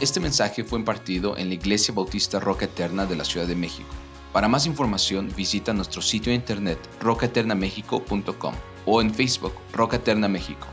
[0.00, 3.88] Este mensaje fue impartido en la Iglesia Bautista Roca Eterna de la Ciudad de México.
[4.32, 8.54] Para más información visita nuestro sitio de internet rocaeternamexico.com
[8.86, 10.68] o en Facebook Roca Eterna México.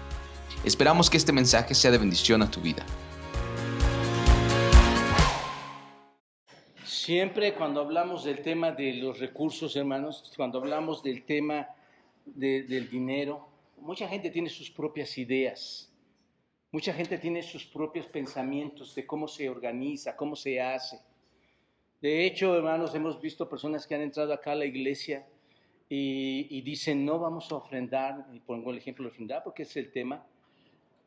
[0.64, 2.86] Esperamos que este mensaje sea de bendición a tu vida.
[6.84, 11.70] Siempre cuando hablamos del tema de los recursos, hermanos, cuando hablamos del tema
[12.26, 13.50] del dinero,
[13.80, 15.92] mucha gente tiene sus propias ideas.
[16.76, 21.00] Mucha gente tiene sus propios pensamientos de cómo se organiza, cómo se hace.
[22.02, 25.26] De hecho, hermanos, hemos visto personas que han entrado acá a la iglesia
[25.88, 29.90] y, dicen, no vamos a ofrendar, y pongo el ejemplo de ofrendar porque es el
[29.90, 30.28] tema,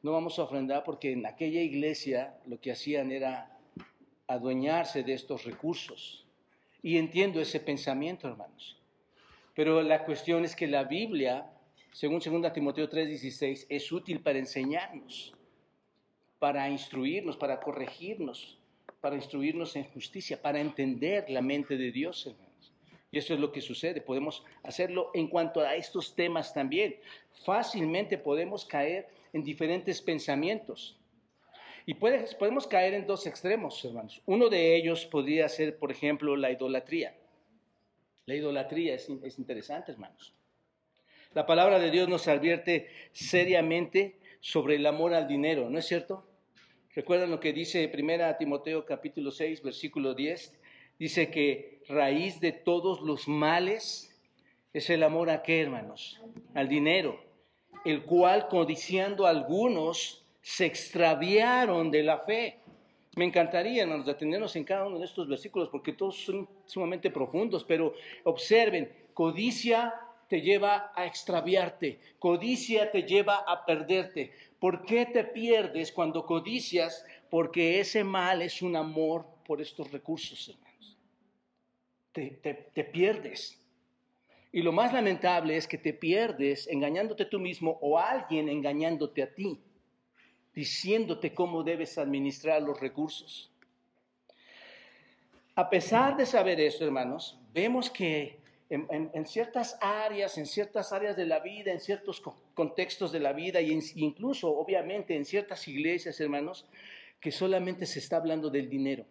[0.03, 3.55] no vamos a ofrendar porque en aquella iglesia lo que hacían era
[4.27, 6.25] adueñarse de estos recursos.
[6.83, 8.81] Y entiendo ese pensamiento, hermanos.
[9.55, 11.53] Pero la cuestión es que la Biblia,
[11.93, 15.35] según 2 Timoteo 3:16, es útil para enseñarnos
[16.39, 18.59] para instruirnos, para corregirnos,
[19.01, 22.73] para instruirnos en justicia, para entender la mente de Dios, hermanos.
[23.11, 24.01] Y eso es lo que sucede.
[24.01, 26.97] Podemos hacerlo en cuanto a estos temas también.
[27.45, 30.99] Fácilmente podemos caer en diferentes pensamientos.
[31.87, 34.21] Y podemos caer en dos extremos, hermanos.
[34.27, 37.17] Uno de ellos podría ser, por ejemplo, la idolatría.
[38.27, 40.35] La idolatría es, es interesante, hermanos.
[41.33, 46.28] La palabra de Dios nos advierte seriamente sobre el amor al dinero, ¿no es cierto?
[46.95, 50.59] ¿Recuerdan lo que dice 1 Timoteo capítulo 6, versículo 10?
[50.99, 54.19] Dice que raíz de todos los males
[54.73, 56.21] es el amor a qué, hermanos?
[56.55, 57.21] Al dinero,
[57.85, 62.57] el cual codiciando algunos se extraviaron de la fe.
[63.17, 67.65] Me encantaría, hermanos, detenernos en cada uno de estos versículos porque todos son sumamente profundos,
[67.65, 67.93] pero
[68.25, 69.95] observen, codicia
[70.29, 74.33] te lleva a extraviarte, codicia te lleva a perderte.
[74.61, 77.05] ¿Por qué te pierdes cuando codicias?
[77.31, 80.97] Porque ese mal es un amor por estos recursos, hermanos.
[82.13, 83.59] Te, pierdes.
[84.53, 89.33] Y lo más lamentable es que te pierdes engañándote tú mismo o alguien engañándote a
[89.33, 89.59] ti,
[90.55, 93.51] diciéndote cómo debes administrar los recursos.
[95.55, 98.39] A pesar de saber eso, hermanos, vemos que
[98.71, 102.23] en, ciertas áreas, en ciertas áreas de la vida, en ciertos
[102.55, 106.67] contextos de la vida, y incluso, obviamente, en ciertas iglesias, hermanos,
[107.21, 109.07] que solamente se está hablando del dinero.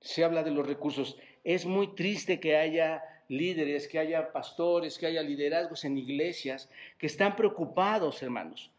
[0.00, 1.18] Se habla de los recursos.
[1.44, 6.68] Es muy triste que haya líderes, que haya pastores, que haya liderazgos en iglesias
[6.98, 8.70] que están preocupados, hermanos,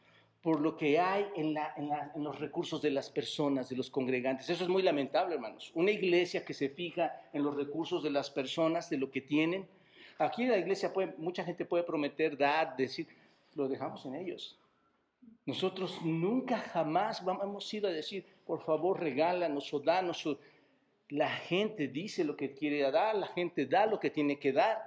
[0.41, 4.49] por lo que hay en, en, los recursos de las personas, de los congregantes.
[4.49, 5.71] Eso es muy lamentable, hermanos.
[5.75, 9.67] Una iglesia que se fija en los recursos de las personas, de lo que tienen,
[10.19, 13.07] Aquí la iglesia puede, mucha gente puede prometer, dar, decir,
[13.55, 14.59] lo dejamos en ellos.
[15.45, 20.27] Nosotros nunca jamás hemos ido a decir, por favor, regálanos o danos.
[21.07, 24.77] La gente dice lo que quiere dar, la gente da lo que tiene que dar.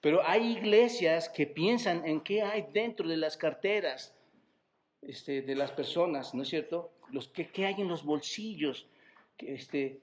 [0.00, 4.14] Pero hay iglesias que piensan en qué hay dentro de las carteras
[5.02, 6.92] este, de las personas, ¿no es cierto?
[7.10, 8.86] Los, qué hay en los bolsillos,
[9.38, 10.00] este,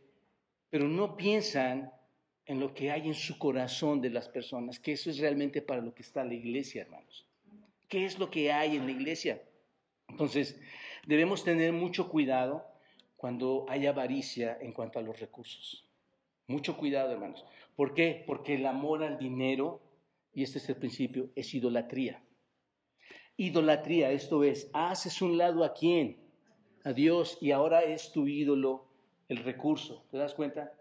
[0.69, 1.91] pero no piensan
[2.49, 5.81] en lo que hay en su corazón de las personas, que eso es realmente para
[5.81, 7.27] lo que está la iglesia, hermanos.
[7.87, 9.39] ¿Qué es lo que hay en la iglesia?
[10.07, 10.59] Entonces,
[11.05, 12.65] debemos tener mucho cuidado
[13.17, 15.87] cuando hay avaricia en cuanto a los recursos.
[16.47, 17.45] Mucho cuidado, hermanos.
[17.75, 18.23] ¿Por qué?
[18.25, 19.79] Porque el amor al dinero,
[20.33, 22.19] y este es el principio, es idolatría.
[23.37, 26.17] Idolatría, esto es, haces un lado a quién?
[26.83, 28.87] A Dios, y ahora es tu ídolo
[29.27, 30.03] el recurso.
[30.09, 30.73] ¿Te das cuenta?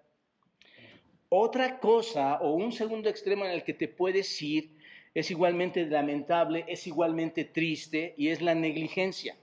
[1.31, 4.71] Otra cosa o un segundo extremo en el que te puedes ir
[5.15, 9.37] es igualmente lamentable, es igualmente triste y es la negligencia.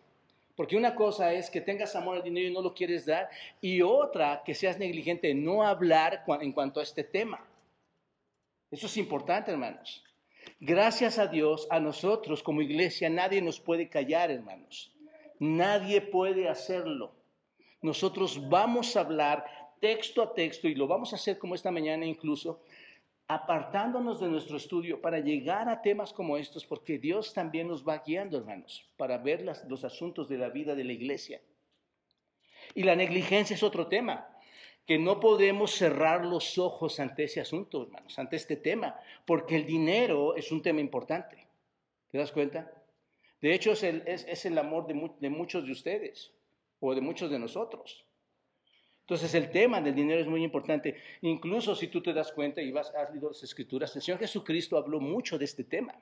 [0.56, 3.29] Porque una cosa es que tengas amor al dinero y no lo quieres dar,
[3.62, 7.46] y otra que seas negligente en no hablar en cuanto a este tema.
[8.72, 10.03] Eso es importante, hermanos.
[10.59, 14.93] Gracias a Dios, a nosotros como iglesia, nadie nos puede callar, hermanos.
[15.40, 17.14] Nadie puede hacerlo.
[17.82, 19.46] Nosotros vamos a hablar
[19.79, 22.61] texto a texto, y lo vamos a hacer como esta mañana incluso,
[23.27, 28.03] apartándonos de nuestro estudio para llegar a temas como estos, porque Dios también nos va
[28.05, 31.41] guiando, hermanos, para ver los asuntos de la vida de la iglesia.
[32.75, 34.27] Y la negligencia es otro tema,
[34.85, 39.66] que no podemos cerrar los ojos ante ese asunto, hermanos, ante este tema, porque el
[39.66, 41.47] dinero es un tema importante.
[42.11, 42.72] ¿Te das cuenta?
[43.41, 46.31] De hecho, es el, amor de muchos de ustedes
[46.79, 48.04] o de muchos de nosotros.
[49.05, 50.96] Entonces el tema del dinero es muy importante.
[51.22, 54.99] Incluso si tú te das cuenta y vas, leído las escrituras, el Señor Jesucristo habló
[54.99, 55.93] mucho de este tema.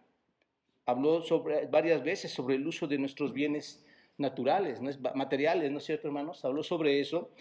[0.85, 3.85] Habló sobre, varias veces sobre el uso de nuestros bienes
[4.17, 5.01] naturales, ¿no es?
[5.15, 6.45] materiales, ¿no es cierto, hermanos?
[6.45, 7.31] Habló sobre eso.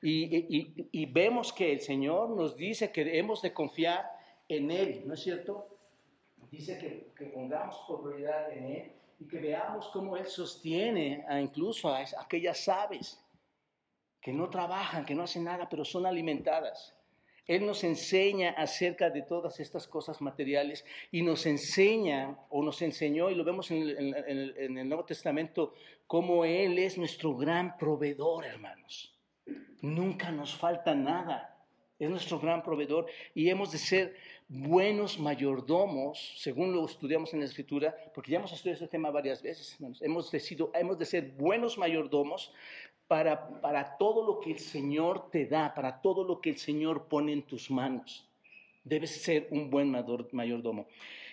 [0.00, 4.08] Y, vemos que el Señor nos dice que hemos de confiar
[4.48, 5.66] en Él, ¿no es cierto?
[6.48, 11.40] Dice que, que pongamos por prioridad en Él y que veamos cómo Él sostiene a
[11.40, 13.20] incluso a aquellas aves
[14.20, 16.94] que no trabajan, que no hacen nada, pero son alimentadas.
[17.48, 23.30] Él nos enseña acerca de todas estas cosas materiales y nos enseña o nos enseñó,
[23.30, 25.72] y lo vemos en el, Nuevo Testamento,
[26.06, 29.16] cómo Él es nuestro gran proveedor, hermanos.
[29.80, 31.54] Nunca nos falta nada.
[31.98, 34.16] Es nuestro gran proveedor y hemos de ser
[34.48, 39.42] buenos mayordomos, según lo estudiamos en la Escritura, porque ya hemos estudiado este tema varias
[39.42, 39.76] veces.
[40.00, 42.52] Hemos, decidido, hemos de ser buenos mayordomos
[43.08, 47.08] para, para todo lo que el Señor te da, para todo lo que el Señor
[47.08, 48.28] pone en tus manos.
[48.84, 50.86] Debes ser un buen mayordomo.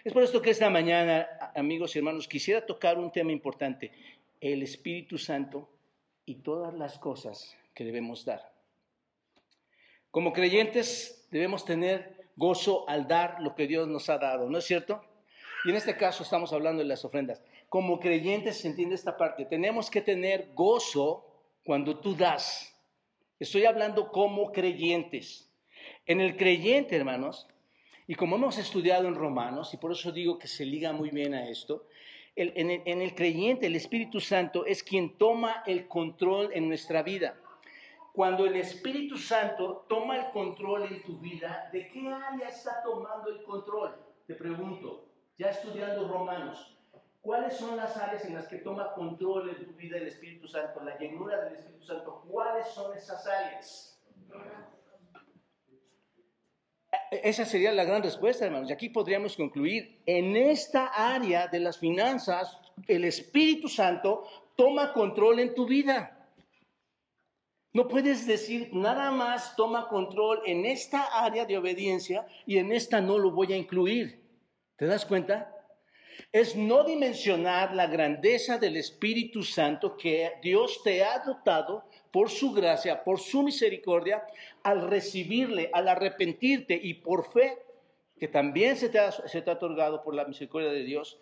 [0.04, 3.92] Es por esto que esta mañana, amigos y hermanos, quisiera tocar un tema importante,
[4.40, 5.70] el Espíritu Santo
[6.26, 8.54] y todas las cosas que debemos dar.
[10.12, 14.66] Como creyentes debemos tener gozo al dar lo que Dios nos ha dado, ¿no es
[14.66, 15.04] cierto?
[15.66, 17.42] Y en este caso estamos hablando de las ofrendas.
[17.68, 19.46] Como creyentes se entiende esta parte.
[19.46, 21.25] Tenemos que tener gozo
[21.66, 22.74] cuando tú das.
[23.40, 25.52] Estoy hablando como creyentes.
[26.06, 27.48] En el creyente, hermanos,
[28.08, 31.34] y como hemos estudiado en Romanos, y por eso digo que se liga muy bien
[31.34, 31.88] a esto,
[32.36, 37.02] en, el, en el creyente el Espíritu Santo es quien toma el control en nuestra
[37.02, 37.36] vida.
[38.14, 43.30] Cuando el Espíritu Santo toma el control en tu vida, ¿de qué área está tomando
[43.30, 43.96] el control?
[44.28, 45.06] Te pregunto,
[45.38, 46.75] ya estudiando Romanos,
[47.26, 50.82] ¿cuáles son las áreas en las que toma control en tu vida el Espíritu Santo,
[50.84, 52.24] la llenura del Espíritu Santo?
[52.30, 54.00] ¿Cuáles son esas áreas?
[57.12, 58.70] Esa sería la gran respuesta, hermanos.
[58.70, 64.24] Y aquí podríamos concluir, en esta área de las finanzas, el Espíritu Santo
[64.56, 66.30] toma control en tu vida.
[67.74, 73.02] No puedes decir nada más toma control en esta área de obediencia y en esta
[73.02, 74.24] no lo voy a incluir.
[74.78, 75.55] ¿Te das cuenta?
[76.32, 82.54] Es no dimensionar la grandeza del Espíritu Santo que Dios te ha dotado por su
[82.54, 84.24] gracia, por su misericordia,
[84.64, 87.58] al recibirle, al arrepentirte y por fe,
[88.18, 91.20] que también se te ha, otorgado por la misericordia de Dios,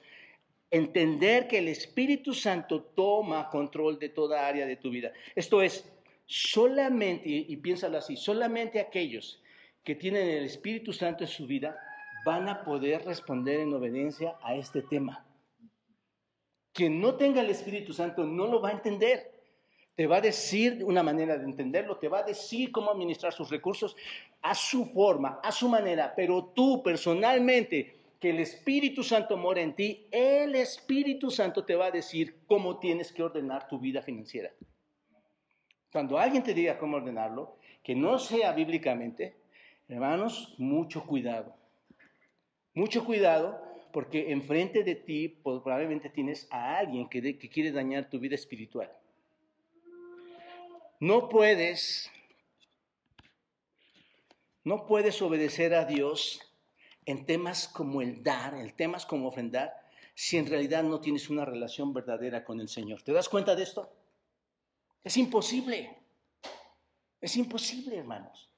[0.69, 5.13] entender que el Espíritu Santo toma control de toda área de tu vida.
[5.35, 5.91] Esto es,
[6.25, 9.41] solamente, y, piénsalo así, solamente aquellos
[9.83, 11.77] que tienen el Espíritu Santo en su vida
[12.23, 15.25] van a poder responder en obediencia a este tema.
[16.71, 19.31] Quien no tenga el Espíritu Santo no lo va a entender.
[19.95, 23.51] Te va a decir una manera de entenderlo, te va a decir cómo administrar sus
[23.51, 23.95] recursos
[24.41, 29.75] a su forma, a su manera, pero tú personalmente, que el Espíritu Santo mora en
[29.75, 34.51] ti, el Espíritu Santo te va a decir cómo tienes que ordenar tu vida financiera.
[35.91, 39.35] Cuando alguien te diga cómo ordenarlo, que no sea bíblicamente,
[39.87, 41.53] hermanos, mucho cuidado.
[42.73, 43.61] Mucho cuidado
[43.91, 48.91] porque enfrente de ti probablemente tienes a alguien que, que quiere dañar tu vida espiritual.
[50.99, 52.11] No puedes,
[54.63, 56.41] no puedes obedecer a Dios
[57.05, 59.73] en temas como el dar, en temas como ofrendar,
[60.15, 63.01] si en realidad no tienes una relación verdadera con el Señor.
[63.03, 63.91] ¿Te das cuenta de esto?
[65.03, 65.97] Es imposible.
[67.19, 68.52] Es imposible, hermanos.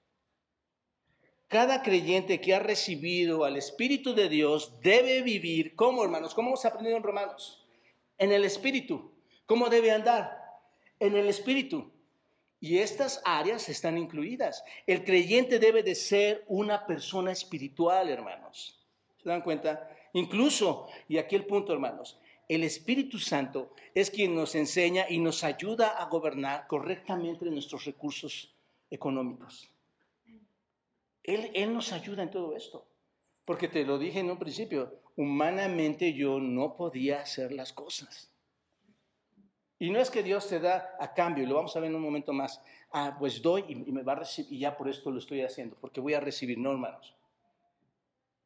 [1.48, 6.34] Cada creyente que ha recibido al Espíritu de Dios debe vivir, ¿cómo, hermanos?
[6.34, 7.66] ¿Cómo hemos aprendido en Romanos?
[8.18, 9.12] En el Espíritu.
[9.46, 10.38] ¿Cómo debe andar?
[11.00, 11.92] En el Espíritu.
[12.60, 14.64] Y estas áreas están incluidas.
[14.88, 18.84] El creyente debe de ser una persona espiritual, hermanos.
[19.22, 19.88] ¿Se dan cuenta?
[20.14, 22.18] Incluso, y aquí el punto, hermanos,
[22.50, 28.56] el Espíritu Santo es quien nos enseña y nos ayuda a gobernar correctamente nuestros recursos
[28.90, 29.70] económicos.
[31.26, 32.88] Él, nos ayuda en todo esto.
[33.46, 38.32] Porque te lo dije en un principio, humanamente yo no podía hacer las cosas.
[39.78, 41.96] Y no es que Dios te da a cambio, y lo vamos a ver en
[41.96, 45.12] un momento más, ah, pues doy y, me va a recibir, y ya por esto
[45.12, 47.16] lo estoy haciendo, porque voy a recibir, no hermanos.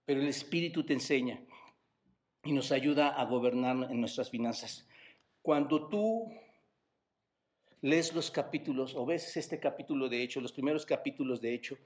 [0.05, 1.39] Pero el Espíritu te enseña
[2.43, 4.87] y nos ayuda a gobernar en nuestras finanzas.
[5.41, 6.33] Cuando tú
[7.81, 11.77] lees los capítulos o ves este capítulo de Hechos, los primeros capítulos de, Hecho,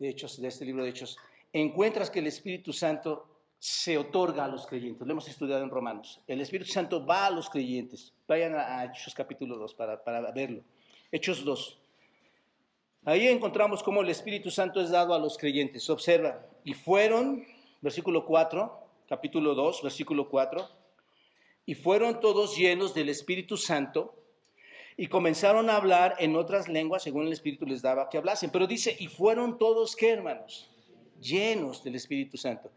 [0.00, 1.16] de Hechos, de este libro de Hechos,
[1.52, 3.26] encuentras que el Espíritu Santo
[3.58, 5.06] se otorga a los creyentes.
[5.06, 6.20] Lo hemos estudiado en Romanos.
[6.26, 8.12] El Espíritu Santo va a los creyentes.
[8.26, 10.62] Vayan a, Hechos capítulo 2 para, para verlo.
[11.12, 11.78] Hechos 2.
[13.04, 15.88] Ahí encontramos cómo el Espíritu Santo es dado a los creyentes.
[15.90, 16.46] Observa.
[16.64, 17.44] Y fueron,
[17.82, 20.68] versículo 4, capítulo 2, versículo 4,
[21.66, 24.14] y fueron todos llenos del Espíritu Santo
[25.00, 28.50] y comenzaron a hablar en otras lenguas según el Espíritu les daba que hablasen.
[28.50, 30.68] Pero dice, y fueron todos, ¿qué hermanos?
[31.18, 32.70] Llenos del Espíritu Santo.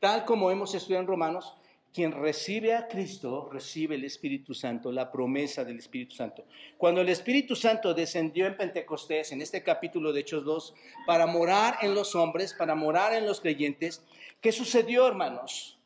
[0.00, 1.54] Tal como hemos estudiado en Romanos,
[1.94, 6.46] quien recibe a Cristo recibe el Espíritu Santo, la promesa del Espíritu Santo.
[6.76, 10.74] Cuando el Espíritu Santo descendió en Pentecostés, en este capítulo de Hechos 2,
[11.06, 14.04] para morar en los hombres, para morar en los creyentes,
[14.40, 15.78] ¿qué sucedió, hermanos?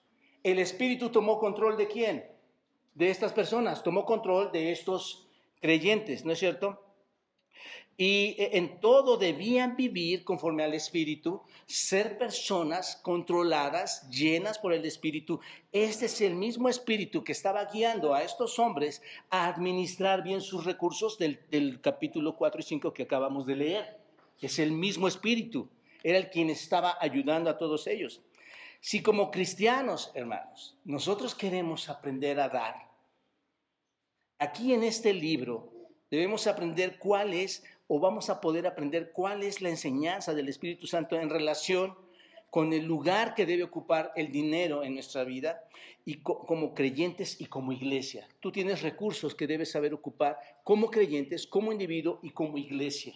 [0.43, 2.25] El Espíritu tomó control de quién?
[2.95, 5.22] De estas personas, tomó control de estos
[5.63, 6.85] creyentes, ¿no es cierto?
[7.97, 14.85] Y e, en todo debían vivir conforme al Espíritu, ser personas controladas, llenas por el
[14.85, 15.41] Espíritu.
[15.71, 20.65] Este es el mismo Espíritu que estaba guiando a estos hombres a administrar bien sus
[20.65, 24.01] recursos del, del capítulo 4 y 5 que acabamos de leer.
[24.41, 25.69] Es el mismo Espíritu.
[26.03, 28.21] Era el quien estaba ayudando a todos ellos.
[28.81, 32.92] Si como cristianos, hermanos, nosotros queremos aprender a dar,
[34.43, 35.73] aquí en este libro
[36.11, 40.89] debemos aprender cuál es o vamos a poder aprender cuál es la enseñanza del Espíritu
[40.89, 41.95] Santo en relación
[42.51, 45.63] con el lugar que debe ocupar el dinero en nuestra vida
[46.05, 48.29] y como creyentes y como iglesia.
[48.41, 53.15] Tú tienes recursos que debes saber ocupar como creyentes, como individuo y como iglesia.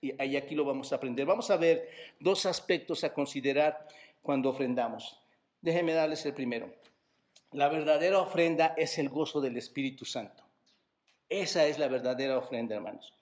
[0.00, 1.26] Y aquí lo vamos a aprender.
[1.26, 3.86] Vamos a ver dos aspectos a considerar
[4.22, 5.20] cuando ofrendamos.
[5.60, 6.72] Déjenme darles el primero.
[7.52, 10.45] La verdadera ofrenda es el gozo del Espíritu Santo.
[11.28, 13.12] Esa es la verdadera ofrenda, hermanos.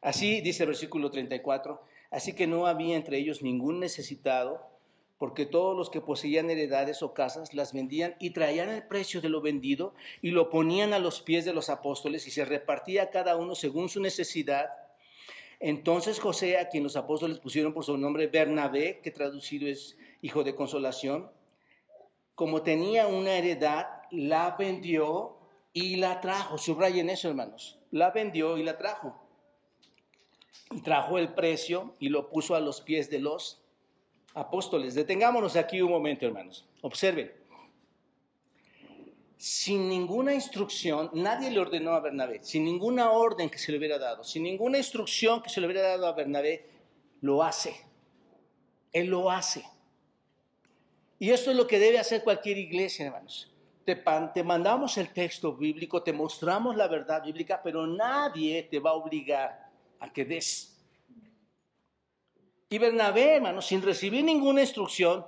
[0.00, 4.66] Así dice el versículo 34, así que no había entre ellos ningún necesitado,
[5.16, 9.28] porque todos los que poseían heredades o casas las vendían y traían el precio de
[9.28, 13.36] lo vendido y lo ponían a los pies de los apóstoles y se repartía cada
[13.36, 14.70] uno según su necesidad.
[15.60, 20.42] Entonces José, a quien los apóstoles pusieron por su nombre Bernabé, que traducido es hijo
[20.42, 21.30] de consolación,
[22.34, 25.36] como tenía una heredad, la vendió
[25.72, 26.58] y la trajo.
[26.58, 27.78] Subrayen eso, hermanos.
[27.90, 29.22] La vendió y la trajo
[30.70, 33.60] y trajo el precio y lo puso a los pies de los
[34.34, 34.94] apóstoles.
[34.94, 36.66] Detengámonos aquí un momento, hermanos.
[36.80, 37.32] Observen.
[39.36, 43.98] Sin ninguna instrucción, nadie le ordenó a Bernabé, sin ninguna orden que se le hubiera
[43.98, 46.68] dado, sin ninguna instrucción que se le hubiera dado a Bernabé,
[47.20, 47.74] lo hace.
[48.92, 49.64] Él lo hace.
[51.18, 53.51] Y esto es lo que debe hacer cualquier iglesia, hermanos.
[53.84, 58.94] Te, mandamos el texto bíblico, te mostramos la verdad bíblica, pero nadie te va a
[58.94, 60.68] obligar a que des.
[62.68, 65.26] Y Bernabé, hermano, sin recibir ninguna instrucción,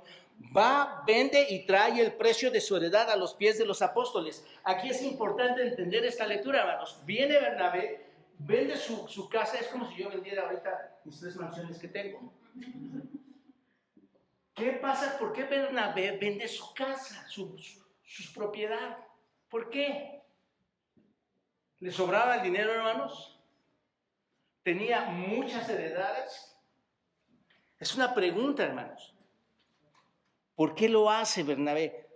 [0.55, 4.45] va, vende y trae el precio de su heredad a los pies de los apóstoles.
[4.63, 6.99] Aquí es importante entender esta lectura, hermanos.
[7.05, 8.05] Viene Bernabé,
[8.39, 12.31] vende su, casa, es como si yo vendiera ahorita mis tres mansiones que tengo.
[14.53, 15.17] ¿Qué pasa?
[15.19, 17.57] ¿Por qué Bernabé vende su casa, su,
[18.05, 18.97] sus propiedades?
[19.49, 20.21] ¿Por qué?
[21.79, 23.35] ¿Le sobraba el dinero, hermanos?
[24.65, 26.57] tenía muchas heredades?
[27.79, 29.13] Es una pregunta, hermanos.
[30.55, 32.07] ¿Por qué lo hace Bernabé?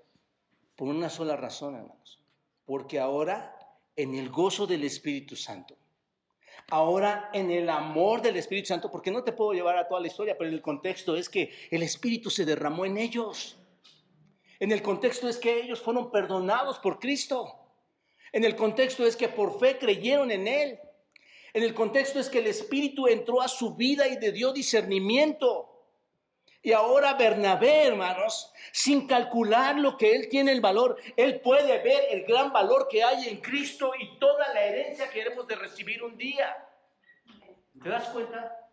[0.75, 2.19] Por una sola razón, hermanos.
[2.65, 3.55] Porque ahora,
[3.95, 5.77] en el gozo del Espíritu Santo,
[6.71, 10.07] ahora en el amor del Espíritu Santo, porque no te puedo llevar a toda la
[10.07, 13.58] historia, pero el contexto es que el Espíritu se derramó en ellos.
[14.59, 17.55] En el contexto es que ellos fueron perdonados por Cristo.
[18.31, 20.79] En el contexto es que por fe creyeron en Él.
[21.53, 25.69] En el contexto es que el Espíritu entró a su vida y le dio discernimiento.
[26.61, 32.07] Y ahora Bernabé, hermanos, sin calcular lo que él tiene el valor, él puede ver
[32.11, 36.03] el gran valor que hay en Cristo y toda la herencia que hemos de recibir
[36.03, 36.67] un día.
[37.81, 38.69] ¿Te das cuenta?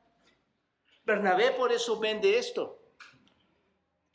[1.05, 2.86] Bernabé por eso vende esto.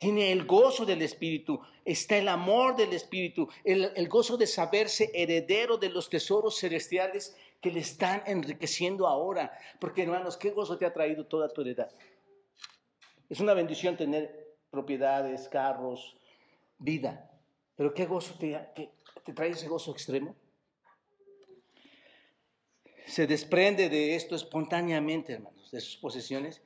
[0.02, 5.12] Tiene el gozo del Espíritu, está el amor del Espíritu, el, el gozo de saberse
[5.14, 9.56] heredero de los tesoros celestiales que le están enriqueciendo ahora.
[9.78, 11.88] Porque hermanos, ¿qué gozo te ha traído toda tu heredad?
[13.30, 16.16] Es una bendición tener propiedades, carros,
[16.78, 17.30] vida.
[17.76, 18.58] Pero ¿qué gozo te,
[19.24, 20.34] te trae ese gozo extremo?
[23.06, 26.60] Se desprende de esto espontáneamente, hermanos, de sus posesiones.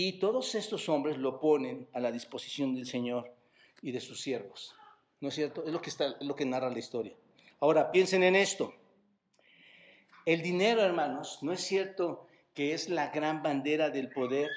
[0.00, 3.34] Y todos estos hombres lo ponen a la disposición del Señor
[3.82, 4.72] y de sus siervos.
[5.20, 5.64] ¿No es cierto?
[5.64, 7.16] Es lo que, está, es lo que narra la historia.
[7.58, 8.72] Ahora, piensen en esto.
[10.24, 14.48] El dinero, hermanos, no es cierto que es la gran bandera del poder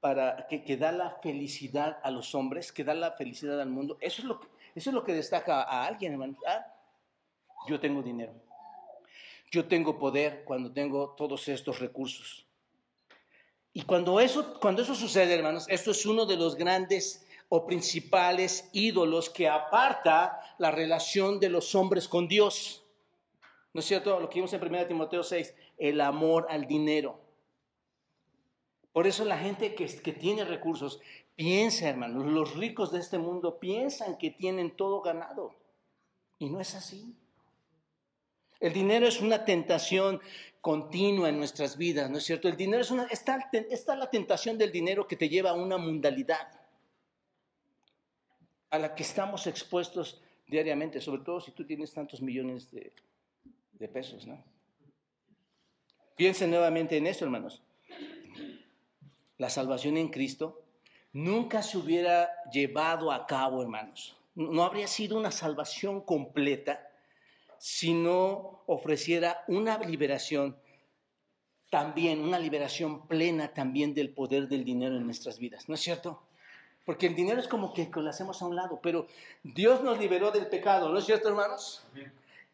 [0.00, 3.98] para que, da la felicidad a los hombres, que da la felicidad al mundo.
[4.00, 6.38] Eso es lo que, eso es lo que destaca a alguien, hermanos.
[6.46, 6.64] Ah,
[7.68, 8.32] yo tengo dinero.
[9.50, 12.47] Yo tengo poder cuando tengo todos estos recursos.
[13.78, 18.68] Y cuando eso, cuando eso sucede, hermanos, esto es uno de los grandes o principales
[18.72, 22.84] ídolos que aparta la relación de los hombres con Dios.
[23.72, 24.18] ¿No es cierto?
[24.18, 27.20] Lo que vimos en 1 Timoteo 6, el amor al dinero.
[28.92, 31.00] Por eso la gente que, que tiene recursos
[31.36, 35.54] piensa, hermanos, los ricos de este mundo piensan que tienen todo ganado.
[36.40, 37.14] Y no es así.
[38.60, 40.20] El dinero es una tentación
[40.60, 42.48] continua en nuestras vidas, ¿no es cierto?
[42.48, 45.78] El dinero es una, está, está la tentación del dinero que te lleva a una
[45.78, 46.48] mundalidad
[48.70, 52.92] a la que estamos expuestos diariamente, sobre todo si tú tienes tantos millones de,
[53.72, 54.42] de pesos, ¿no?
[56.16, 57.62] Piensen nuevamente en esto, hermanos.
[59.36, 60.64] La salvación en Cristo
[61.12, 64.16] nunca se hubiera llevado a cabo, hermanos.
[64.34, 66.87] No habría sido una salvación completa
[67.58, 70.56] si no ofreciera una liberación
[71.70, 75.68] también, una liberación plena también del poder del dinero en nuestras vidas.
[75.68, 76.22] ¿No es cierto?
[76.84, 79.06] Porque el dinero es como que lo hacemos a un lado, pero
[79.42, 81.84] Dios nos liberó del pecado, ¿no es cierto, hermanos?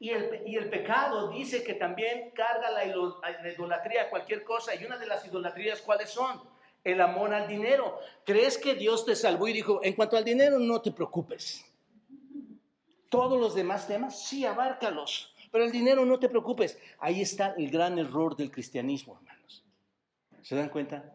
[0.00, 4.74] Y el, y el pecado dice que también carga la, la idolatría, cualquier cosa.
[4.74, 6.42] Y una de las idolatrías, ¿cuáles son?
[6.82, 8.00] El amor al dinero.
[8.24, 11.64] ¿Crees que Dios te salvó y dijo, en cuanto al dinero, no te preocupes?
[13.14, 15.32] Todos los demás temas, sí, abárcalos.
[15.52, 16.76] Pero el dinero, no te preocupes.
[16.98, 19.64] Ahí está el gran error del cristianismo, hermanos.
[20.42, 21.14] ¿Se dan cuenta?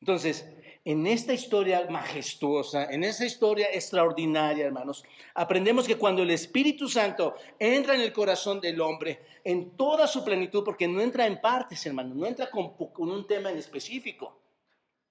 [0.00, 0.44] Entonces,
[0.84, 7.36] en esta historia majestuosa, en esta historia extraordinaria, hermanos, aprendemos que cuando el Espíritu Santo
[7.60, 11.86] entra en el corazón del hombre, en toda su plenitud, porque no entra en partes,
[11.86, 14.36] hermanos, no entra con, un tema en específico,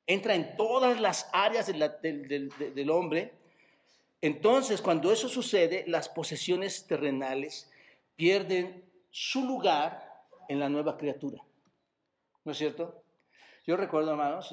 [0.05, 3.42] entra en todas las áreas del hombre,
[4.23, 7.69] entonces, cuando eso sucede, las posesiones terrenales
[8.15, 11.43] pierden su lugar en la nueva criatura.
[12.45, 13.03] ¿No es cierto?
[13.67, 14.49] Yo recuerdo, hermanos,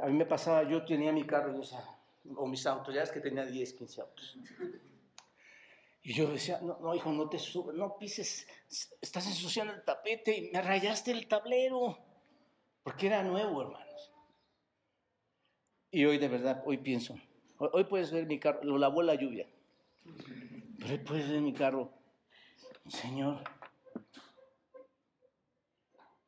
[0.00, 1.60] a mí me pasaba, yo tenía mi carro
[2.36, 4.38] o, mis autos, ya es que tenía 10, 15 autos.
[6.04, 8.46] Y yo decía, no, no hijo, no te subas, no pises,
[9.00, 11.98] estás ensuciando el tapete y me rayaste el tablero,
[12.84, 14.12] porque era nuevo, hermanos.
[15.90, 17.18] Y hoy de verdad, hoy pienso,
[17.58, 19.46] Hoy puedes ver mi carro, lo lavó la lluvia.
[20.78, 21.90] Pero hoy puedes ver mi carro.
[22.88, 23.42] Señor,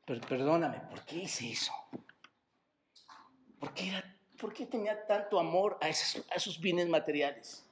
[0.04, 1.72] perdóname, ¿por qué hice eso?
[3.58, 7.64] ¿Por qué, era, ¿por qué tenía tanto amor a esos bienes materiales?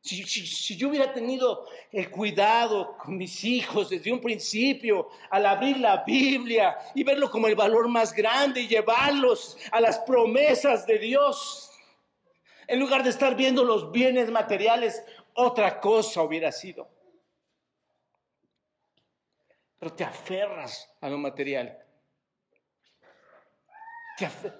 [0.00, 6.02] Si, yo hubiera tenido el cuidado con mis hijos desde un principio, al abrir la
[6.04, 11.67] Biblia y verlo como el valor más grande y llevarlos a las promesas de Dios,
[12.68, 15.02] en lugar de estar viendo los bienes materiales,
[15.32, 16.86] otra cosa hubiera sido.
[19.78, 21.84] Pero te aferras a lo material.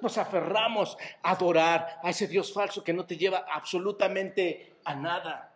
[0.00, 5.54] nos aferramos a adorar a ese Dios falso que no te lleva absolutamente a nada.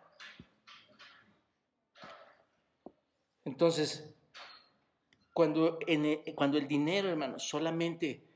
[3.46, 4.14] Entonces,
[5.32, 5.78] cuando,
[6.34, 8.26] cuando el dinero, hermano, solamente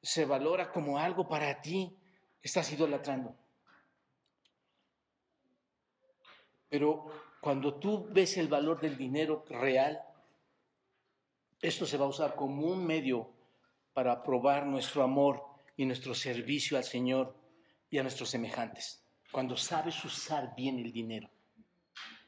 [0.00, 1.97] se valora como algo para ti,
[2.42, 3.34] estás idolatrando.
[6.68, 7.06] Pero
[7.40, 10.02] cuando tú ves el valor del dinero real,
[11.60, 13.30] esto se va a usar como un medio
[13.92, 15.42] para probar nuestro amor
[15.76, 17.34] y nuestro servicio al Señor
[17.90, 19.02] y a nuestros semejantes.
[19.32, 21.30] Cuando sabes usar bien el dinero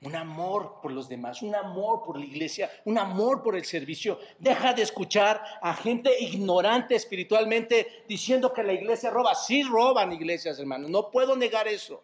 [0.02, 4.18] un amor por los demás, un amor por la iglesia, un amor por el servicio.
[4.38, 9.34] Deja de escuchar a gente ignorante espiritualmente diciendo que la iglesia roba.
[9.34, 12.02] Sí roban iglesias, hermanos, no puedo negar eso.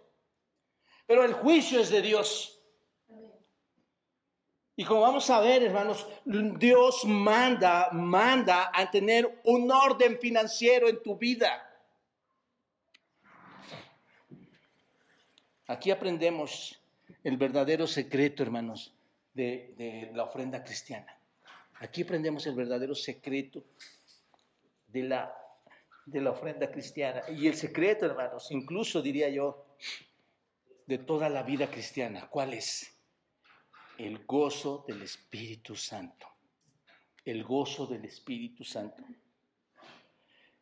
[1.07, 2.53] Pero el juicio es de Dios.
[4.79, 11.03] Y como vamos a ver, hermanos, Dios manda, manda a tener un orden financiero en
[11.03, 11.63] tu vida.
[15.67, 16.79] Aquí aprendemos
[17.27, 18.95] el verdadero secreto, hermanos,
[19.35, 21.13] de, la ofrenda cristiana.
[21.81, 23.65] Aquí aprendemos el verdadero secreto
[24.87, 25.35] de la,
[26.31, 27.23] ofrenda cristiana.
[27.29, 29.67] Y el secreto, hermanos, incluso diría yo,
[30.87, 32.29] de toda la vida cristiana.
[32.31, 32.97] ¿Cuál es?
[33.99, 36.29] El gozo del Espíritu Santo.
[37.25, 39.03] El gozo del Espíritu Santo.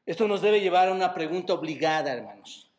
[0.06, 2.73] Esto nos debe llevar a una pregunta obligada, hermanos.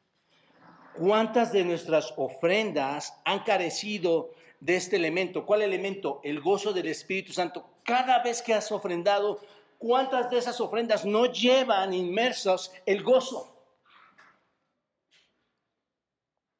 [0.97, 4.31] ¿Cuántas de nuestras ofrendas han carecido
[4.61, 5.45] de este elemento?
[5.45, 6.21] ¿Cuál elemento?
[6.23, 7.69] El gozo del Espíritu Santo.
[7.83, 9.41] Cada vez que has ofrendado,
[9.77, 13.51] ¿cuántas de esas ofrendas no llevan inmersos el gozo?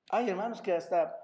[0.10, 1.17] Hay hermanos que hasta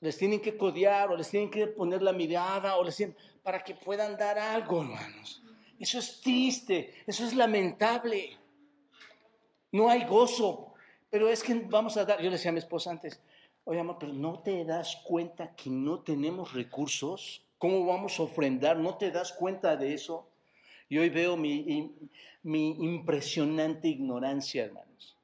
[0.00, 3.62] les tienen que codear o les tienen que poner la mirada o les tienen, para
[3.62, 5.42] que puedan dar algo, hermanos.
[5.78, 8.36] Eso es triste, eso es lamentable.
[9.72, 10.73] No hay gozo.
[11.14, 13.22] Pero es que vamos a dar, yo le decía a mi esposa antes,
[13.62, 17.40] Oye, amor, pero ¿no te das cuenta que no tenemos recursos?
[17.56, 18.76] ¿Cómo vamos a ofrendar?
[18.78, 20.28] ¿No te das cuenta de eso?
[20.88, 21.94] Y hoy veo mi,
[22.42, 25.16] mi impresionante ignorancia, hermanos.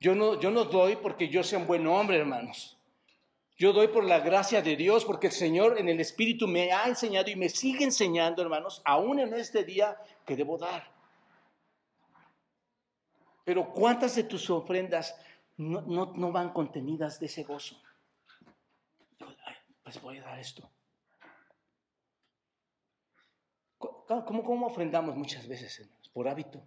[0.00, 2.78] Yo no, yo no doy porque yo sea un buen hombre, hermanos.
[3.58, 6.86] Yo doy por la gracia de Dios, porque el Señor en el Espíritu me ha
[6.86, 10.95] enseñado y me sigue enseñando, hermanos, aún en este día que debo dar.
[13.46, 15.14] Pero ¿cuántas de tus ofrendas
[15.56, 17.80] no, no, van contenidas de ese gozo?
[19.84, 20.68] Pues voy a dar esto.
[23.78, 26.08] ¿Cómo, cómo ofrendamos muchas veces, hermanos?
[26.08, 26.60] Por hábito,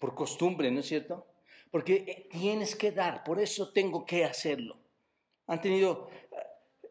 [0.00, 1.26] por costumbre, ¿no es cierto?
[1.70, 4.78] Porque eh, tienes que dar, por eso tengo que hacerlo.
[5.48, 6.08] Han tenido,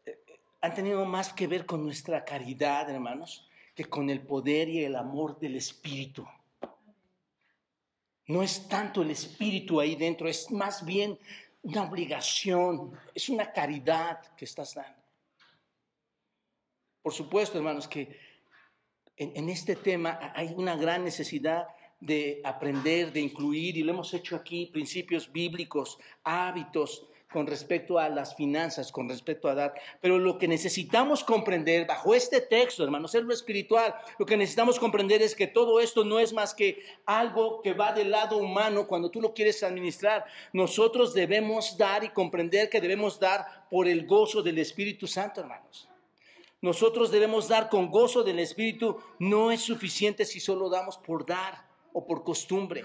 [0.06, 0.20] eh,
[0.62, 4.96] han tenido más que ver con nuestra caridad, hermanos, que con el poder y el
[4.96, 6.28] amor del Espíritu.
[8.28, 11.18] No es tanto el Espíritu ahí dentro, es más bien
[11.64, 15.02] una obligación, es una caridad que estás dando.
[17.02, 18.20] Por supuesto, hermanos, que
[19.16, 21.68] en, este tema hay una gran necesidad
[22.00, 28.08] de aprender, de incluir, y lo hemos hecho aquí, principios bíblicos, hábitos con respecto a
[28.08, 29.74] las finanzas, con respecto a dar.
[30.02, 33.94] Pero lo que necesitamos comprender bajo este texto, hermanos, es lo espiritual.
[34.18, 37.92] Lo que necesitamos comprender es que todo esto no es más que algo que va
[37.92, 40.26] del lado humano cuando tú lo quieres administrar.
[40.54, 45.90] Nosotros debemos dar y comprender que debemos dar por el gozo del Espíritu Santo, hermanos.
[46.62, 49.00] Nosotros debemos dar con gozo del Espíritu.
[49.20, 52.84] No es suficiente si solo damos por dar o por costumbre.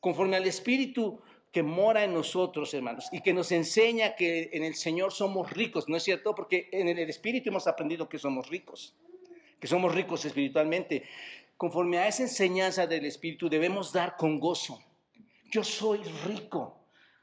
[0.00, 1.18] Conforme al Espíritu
[1.54, 5.88] que mora en nosotros, hermanos, y que nos enseña que en el Señor somos ricos,
[5.88, 6.34] ¿no es cierto?
[6.34, 8.96] Porque en el Espíritu hemos aprendido que somos ricos,
[9.60, 11.04] que somos ricos espiritualmente.
[11.56, 14.82] Conforme a esa enseñanza del Espíritu debemos dar con gozo.
[15.52, 16.76] Yo soy rico,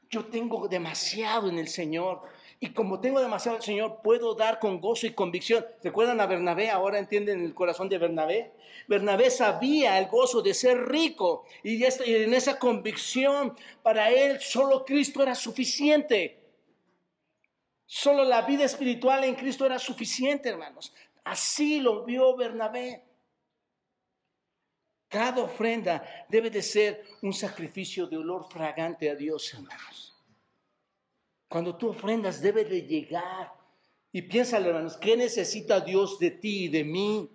[0.08, 2.22] yo tengo demasiado en el Señor.
[2.62, 5.66] Y como tengo demasiado el Señor, puedo dar con gozo y convicción.
[5.82, 6.70] ¿Recuerdan a Bernabé?
[6.70, 8.52] Ahora entienden el corazón de Bernabé.
[8.86, 15.24] Bernabé sabía el gozo de ser rico y en esa convicción para él solo Cristo
[15.24, 16.38] era suficiente.
[17.84, 20.94] Solo la vida espiritual en Cristo era suficiente, hermanos.
[21.24, 23.02] Así lo vio Bernabé.
[25.08, 30.11] Cada ofrenda debe de ser un sacrificio de olor fragante a Dios, hermanos.
[31.52, 33.52] Cuando tú ofrendas debe de llegar.
[34.10, 37.28] Y piensa, hermanos, ¿qué necesita Dios de ti y de mí?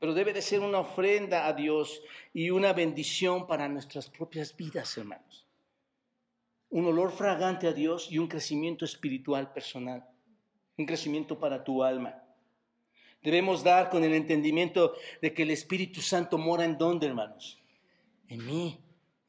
[0.00, 2.02] Pero debe de ser una ofrenda a Dios
[2.34, 5.46] y una bendición para nuestras propias vidas, hermanos.
[6.70, 10.04] Un olor fragante a Dios y un crecimiento espiritual personal.
[10.76, 12.24] Un crecimiento para tu alma.
[13.22, 17.62] Debemos dar con el entendimiento de que el Espíritu Santo mora en dónde, hermanos?
[18.26, 18.80] En mí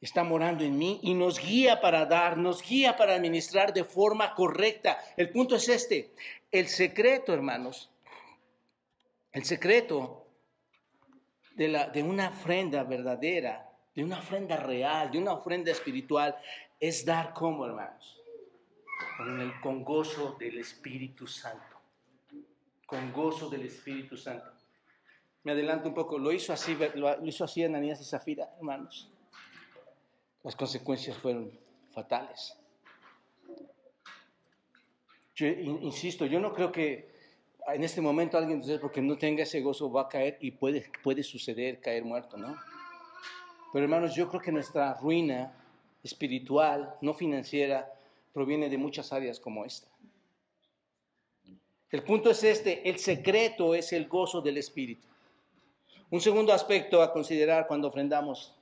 [0.04, 4.34] está morando en mí y nos guía para dar, nos guía para administrar de forma
[4.34, 4.98] correcta.
[5.16, 6.10] El punto es este,
[6.52, 7.90] el secreto, hermanos,
[9.32, 10.26] el secreto
[11.54, 16.36] de, una ofrenda verdadera, de una ofrenda real, de una ofrenda espiritual,
[16.78, 18.20] es dar como, hermanos,
[19.16, 21.80] con, con gozo del Espíritu Santo,
[22.84, 24.52] con gozo del Espíritu Santo.
[25.44, 29.10] Me adelanto un poco, lo hizo así, lo hizo así Ananías y Zafira, hermanos
[30.44, 31.50] las consecuencias fueron
[31.92, 32.56] fatales.
[35.34, 37.12] Yo insisto, yo no creo que
[37.66, 41.22] en este momento alguien, porque no tenga ese gozo, va a caer y puede, puede
[41.22, 42.56] suceder caer muerto, ¿no?
[43.72, 45.52] Pero hermanos, yo creo que nuestra ruina
[46.04, 47.92] espiritual, no financiera,
[48.32, 49.88] proviene de muchas áreas como esta.
[51.90, 55.08] El punto es este, el secreto es el gozo del Espíritu.
[56.10, 58.54] Un segundo aspecto a considerar cuando ofrendamos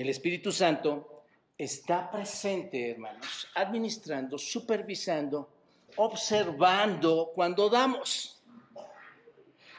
[0.00, 1.24] el Espíritu Santo
[1.56, 5.48] está presente, hermanos, administrando, supervisando,
[5.96, 8.40] observando cuando damos.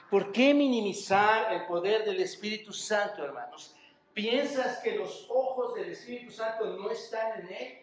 [0.09, 3.75] ¿Por qué minimizar el poder del Espíritu Santo, hermanos?
[4.13, 7.77] ¿Piensas que los ojos del Espíritu Santo no están en él?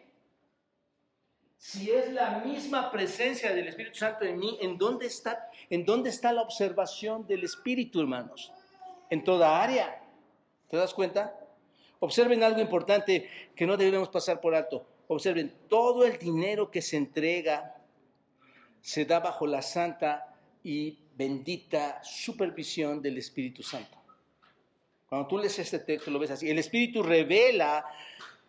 [1.57, 6.11] Si es la misma presencia del Espíritu Santo en mí, ¿en dónde está, en dónde
[6.11, 8.53] está la observación del Espíritu, hermanos?
[9.09, 10.03] En toda área.
[10.69, 11.46] ¿Te das cuenta?
[12.01, 14.87] Observen algo importante que no debemos pasar por alto.
[15.09, 17.77] Observen, todo el dinero que se entrega
[18.81, 23.97] se da bajo la santa y bendita supervisión del Espíritu Santo.
[25.09, 26.51] Cuando tú lees este texto lo ves así.
[26.51, 27.85] El Espíritu revela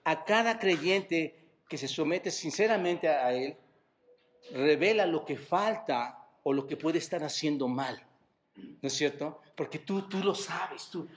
[0.03, 1.35] a cada creyente
[1.69, 3.55] que se somete sinceramente a Él,
[4.51, 8.01] revela lo que falta o lo que puede estar haciendo mal.
[8.55, 9.41] ¿No es cierto?
[9.55, 11.07] Porque tú, tú lo sabes, tú,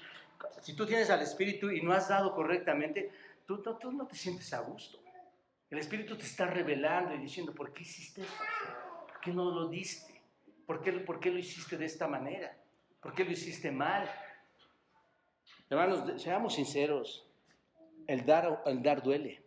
[0.61, 3.11] si tú tienes al Espíritu y no has dado correctamente,
[3.47, 4.99] tú, no te sientes a gusto.
[5.71, 8.45] El Espíritu te está revelando y diciendo, ¿por qué hiciste esto?
[9.07, 10.21] ¿Por qué no lo diste?
[10.67, 12.57] ¿Por qué, ¿Por qué lo hiciste de esta manera?
[13.01, 14.11] ¿Por qué lo hiciste mal?
[15.69, 17.27] Hermanos, seamos sinceros,
[18.07, 19.43] el dar, el dar duele.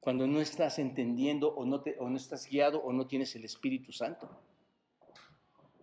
[0.00, 3.92] Cuando no estás entendiendo o no, o no estás guiado o no tienes el Espíritu
[3.92, 4.28] Santo.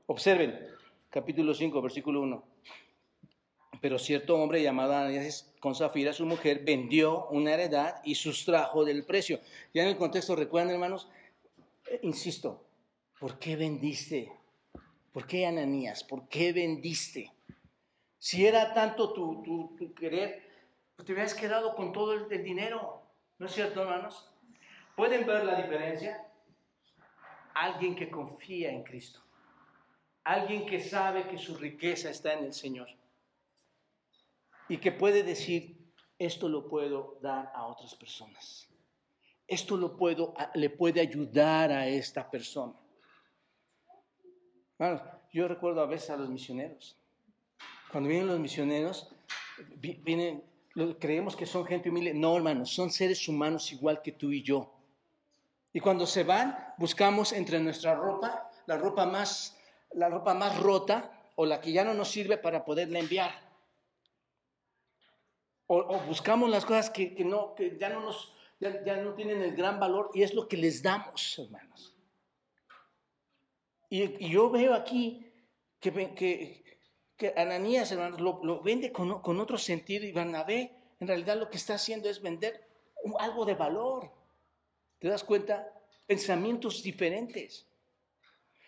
[0.08, 0.60] Observen,
[1.10, 2.55] capítulo 5, versículo 1.
[3.82, 9.06] Pero cierto hombre llamado Ananías con Zafira, su mujer, vendió una heredad y sustrajo del
[9.06, 9.40] precio.
[9.74, 11.10] Ya en el contexto, recuerdan hermanos,
[11.90, 12.64] eh, insisto,
[13.20, 14.32] ¿por qué vendiste?
[15.12, 16.04] ¿Por qué Ananías?
[16.04, 17.32] ¿Por qué vendiste?
[18.18, 20.44] Si era tanto tu, tu, querer,
[20.96, 23.02] pues te hubieras quedado con todo el, el dinero.
[23.38, 24.30] ¿No es cierto, hermanos?
[24.96, 26.28] ¿Pueden ver la diferencia?
[27.54, 29.22] Alguien que confía en Cristo.
[30.24, 32.88] Alguien que sabe que su riqueza está en el Señor
[34.69, 38.67] y que puede decir, esto lo puedo dar a otras personas.
[39.47, 42.73] Esto lo puedo, le puede ayudar a esta persona.
[44.78, 45.01] Bueno,
[45.32, 46.97] yo recuerdo a veces a los misioneros.
[47.91, 49.10] Cuando vienen los misioneros,
[49.78, 50.43] vienen,
[50.99, 52.13] creemos que son gente humilde.
[52.13, 54.73] No, hermanos, son seres humanos igual que tú y yo.
[55.71, 59.58] Y cuando se van, buscamos entre nuestra ropa, la ropa más,
[59.91, 63.44] la ropa más rota o la que ya no nos sirve para poderla enviar.
[65.67, 69.80] O, buscamos las cosas que, no, que ya, no nos, ya, no tienen el gran
[69.80, 71.95] valor y es lo que les damos, hermanos.
[73.89, 75.32] Y, yo veo aquí
[75.80, 76.63] que, que,
[77.17, 81.58] que Ananías, hermanos, lo, vende con, con, otro sentido y Bernabé en realidad lo que
[81.58, 82.67] está haciendo es vender
[83.19, 84.12] algo de valor.
[84.99, 85.71] ¿Te das cuenta?
[86.06, 87.67] Pensamientos diferentes.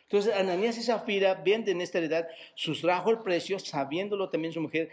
[0.04, 4.90] Entonces, Ananías y Zafira venden esta heredad, sustrajo el precio, sabiéndolo también su mujer,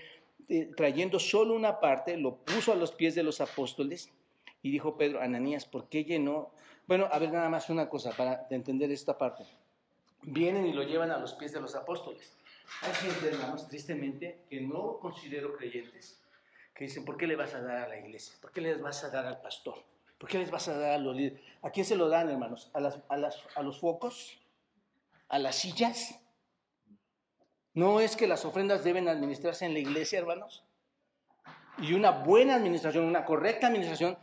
[0.76, 4.10] trayendo solo una parte, lo puso a los pies de los apóstoles
[4.62, 6.50] y dijo Pedro, Ananías, ¿por qué llenó?
[6.86, 9.44] Bueno, a ver nada más una cosa para entender esta parte.
[10.22, 12.36] Vienen y lo llevan a los pies de los apóstoles.
[12.82, 16.22] Hay gente, hermanos, tristemente, que no considero creyentes,
[16.74, 18.34] que dicen, ¿por qué le vas a dar a la iglesia?
[18.40, 19.82] ¿Por qué les vas a dar al pastor?
[20.18, 21.40] ¿Por qué les vas a dar a los líderes?
[21.62, 22.70] ¿A quién se lo dan, hermanos?
[22.72, 24.40] ¿A, las, a, las, a los focos?
[25.28, 26.18] ¿A las sillas?
[27.74, 30.64] ¿No es que las ofrendas deben administrarse en la iglesia, hermanos?
[31.78, 34.16] Y una buena administración, una correcta administración,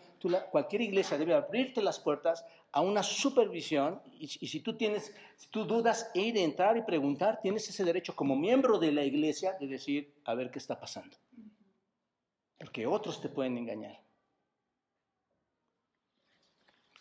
[0.52, 5.66] cualquier iglesia debe abrirte las puertas a una supervisión y, si tú tienes, si tú
[5.66, 10.14] dudas ir, entrar y preguntar, tienes ese derecho como miembro de la iglesia de decir,
[10.24, 11.18] a ver qué está pasando.
[12.58, 14.00] Porque otros te pueden engañar.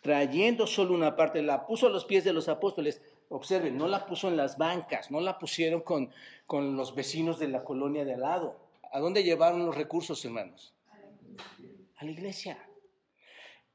[0.01, 4.05] Trayendo solo una parte, la puso a los pies de los apóstoles, Observen, no la
[4.05, 6.11] puso en las bancas, no la pusieron con,
[6.45, 8.59] con los vecinos de la colonia de al lado.
[8.91, 10.73] ¿A dónde llevaron los recursos, hermanos?
[11.95, 12.57] A la iglesia.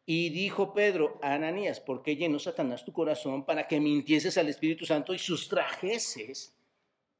[0.04, 4.48] Y dijo Pedro a Ananías, ¿por qué llenó Satanás tu corazón para que mintieses al
[4.48, 6.54] Espíritu Santo y sustrajeses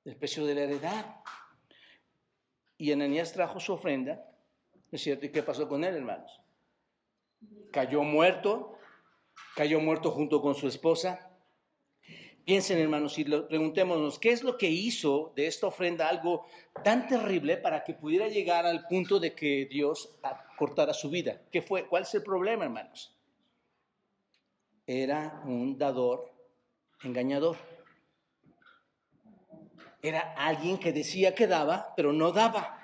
[0.04, 1.16] el precio de la heredad?
[2.76, 4.30] Y Ananías trajo su ofrenda,
[4.92, 5.24] ¿es cierto?
[5.24, 6.38] ¿Y qué pasó con él, hermanos?
[7.72, 8.78] Cayó muerto,
[9.54, 11.30] cayó muerto junto con su esposa,
[12.46, 16.46] Piensen, hermanos, y preguntémonos, ¿qué es lo que hizo de esta ofrenda algo
[16.84, 20.16] tan terrible para que pudiera llegar al punto de que Dios
[20.56, 21.42] cortara su vida?
[21.50, 21.88] ¿Qué fue?
[21.88, 23.12] ¿Cuál es el problema, hermanos?
[24.86, 26.32] Era un dador
[27.02, 27.56] engañador.
[30.00, 32.78] Era alguien que decía que daba, pero no daba.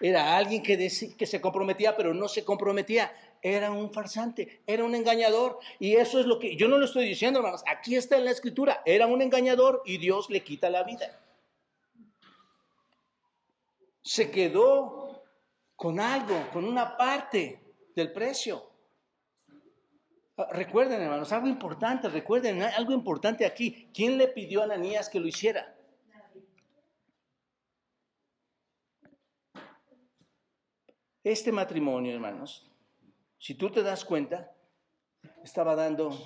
[0.00, 3.12] Era alguien que, que se comprometía, pero no se comprometía
[3.44, 5.58] era un farsante, era un engañador.
[5.78, 7.62] Y eso es lo que yo no lo estoy diciendo, hermanos.
[7.68, 8.82] Aquí está en la escritura.
[8.86, 11.20] Era un engañador y Dios le quita la vida.
[14.00, 15.22] Se quedó
[15.76, 17.60] con algo, con una parte
[17.94, 18.70] del precio.
[20.38, 23.90] Ah, recuerden, hermanos, algo importante, recuerden, algo importante aquí.
[23.92, 25.76] ¿Quién le pidió a Ananías que lo hiciera?
[31.22, 32.70] Este matrimonio, hermanos,
[33.44, 34.50] si tú te das cuenta,
[35.42, 36.18] estaba dando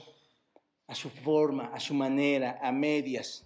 [0.87, 3.45] a su forma, a su manera, a medias.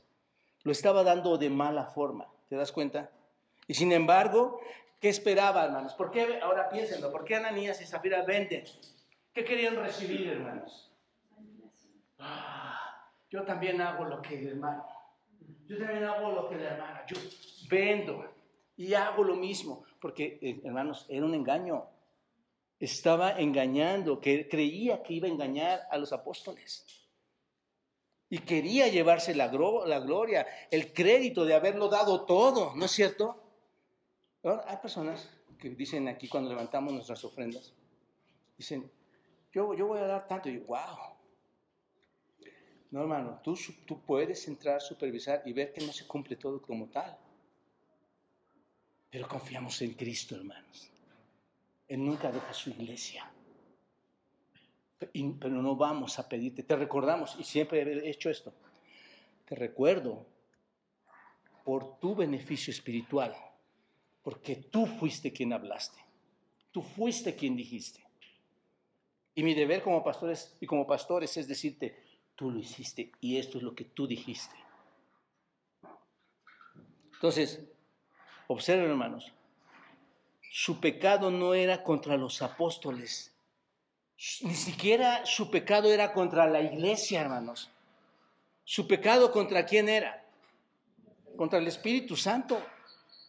[0.62, 2.28] Lo estaba dando de mala forma.
[2.50, 3.10] ¿Te das cuenta?
[3.66, 4.60] Y sin embargo,
[5.00, 5.94] ¿qué esperaba, hermanos?
[5.94, 8.64] ¿Por qué, ahora piénsenlo, ¿por qué Ananías y Zafira venden?
[9.32, 10.92] ¿Qué querían recibir, hermanos?
[12.18, 14.84] Ah, yo también hago lo que el hermano.
[15.66, 17.06] Yo también hago lo que la hermana.
[17.06, 17.16] Yo
[17.70, 18.22] vendo
[18.76, 19.82] y hago lo mismo.
[19.98, 21.86] Porque, eh, hermanos, era un engaño
[22.84, 26.84] estaba engañando, que creía que iba a engañar a los apóstoles.
[28.28, 33.40] Y quería llevarse la, gloria, el crédito de haberlo dado todo, ¿no es cierto?
[34.42, 37.72] Ahora, hay personas que dicen aquí cuando levantamos nuestras ofrendas,
[38.58, 38.90] dicen,
[39.52, 41.14] yo, yo voy a dar tanto, y yo, wow.
[42.90, 46.88] No, hermano, tú, tú puedes entrar, supervisar y ver que no se cumple todo como
[46.88, 47.16] tal.
[49.08, 50.91] Pero confiamos en Cristo, hermanos.
[51.92, 53.30] Él nunca deja su iglesia.
[54.98, 58.54] Pero no vamos a pedirte, te recordamos, y siempre he hecho esto,
[59.44, 60.24] te recuerdo
[61.64, 63.36] por tu beneficio espiritual,
[64.22, 66.00] porque tú fuiste quien hablaste,
[66.70, 68.02] tú fuiste quien dijiste.
[69.34, 72.02] Y mi deber como pastores y como pastores es decirte,
[72.34, 74.56] tú lo hiciste y esto es lo que tú dijiste.
[77.12, 77.62] Entonces,
[78.46, 79.30] observen hermanos,
[80.54, 83.32] su pecado no era contra los apóstoles,
[84.42, 87.70] ni siquiera su pecado era contra la iglesia, hermanos.
[88.62, 90.22] Su pecado contra quién era?
[91.38, 92.62] Contra el Espíritu Santo.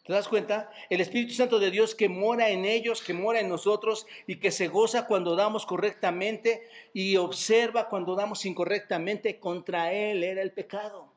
[0.06, 0.70] ¿Te das cuenta?
[0.90, 4.52] El Espíritu Santo de Dios que mora en ellos, que mora en nosotros y que
[4.52, 9.40] se goza cuando damos correctamente y observa cuando damos incorrectamente.
[9.40, 11.13] Contra Él era el pecado.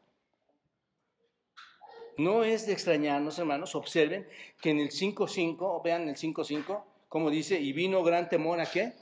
[2.18, 3.74] No es de extrañarnos, hermanos.
[3.74, 4.26] Observen
[4.60, 8.92] que en el 5.5, vean el 5.5, como dice, y vino gran temor a qué?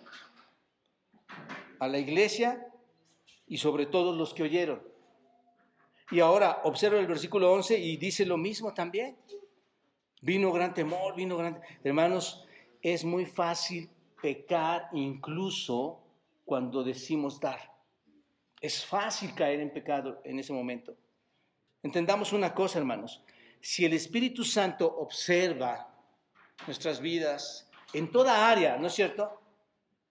[1.79, 2.67] A la iglesia
[3.47, 4.83] y sobre todo los que oyeron.
[6.11, 9.17] Y ahora observa el versículo 11 y dice lo mismo también.
[10.21, 11.61] Vino gran temor, vino gran...
[11.83, 12.47] Hermanos,
[12.83, 16.01] es muy fácil pecar incluso
[16.45, 17.61] cuando decimos dar.
[18.61, 20.97] Es fácil caer en pecado en ese momento.
[21.85, 23.23] Entendamos una cosa, hermanos.
[23.61, 25.95] Si el Espíritu Santo observa
[26.67, 29.39] nuestras vidas en toda área, ¿no es cierto?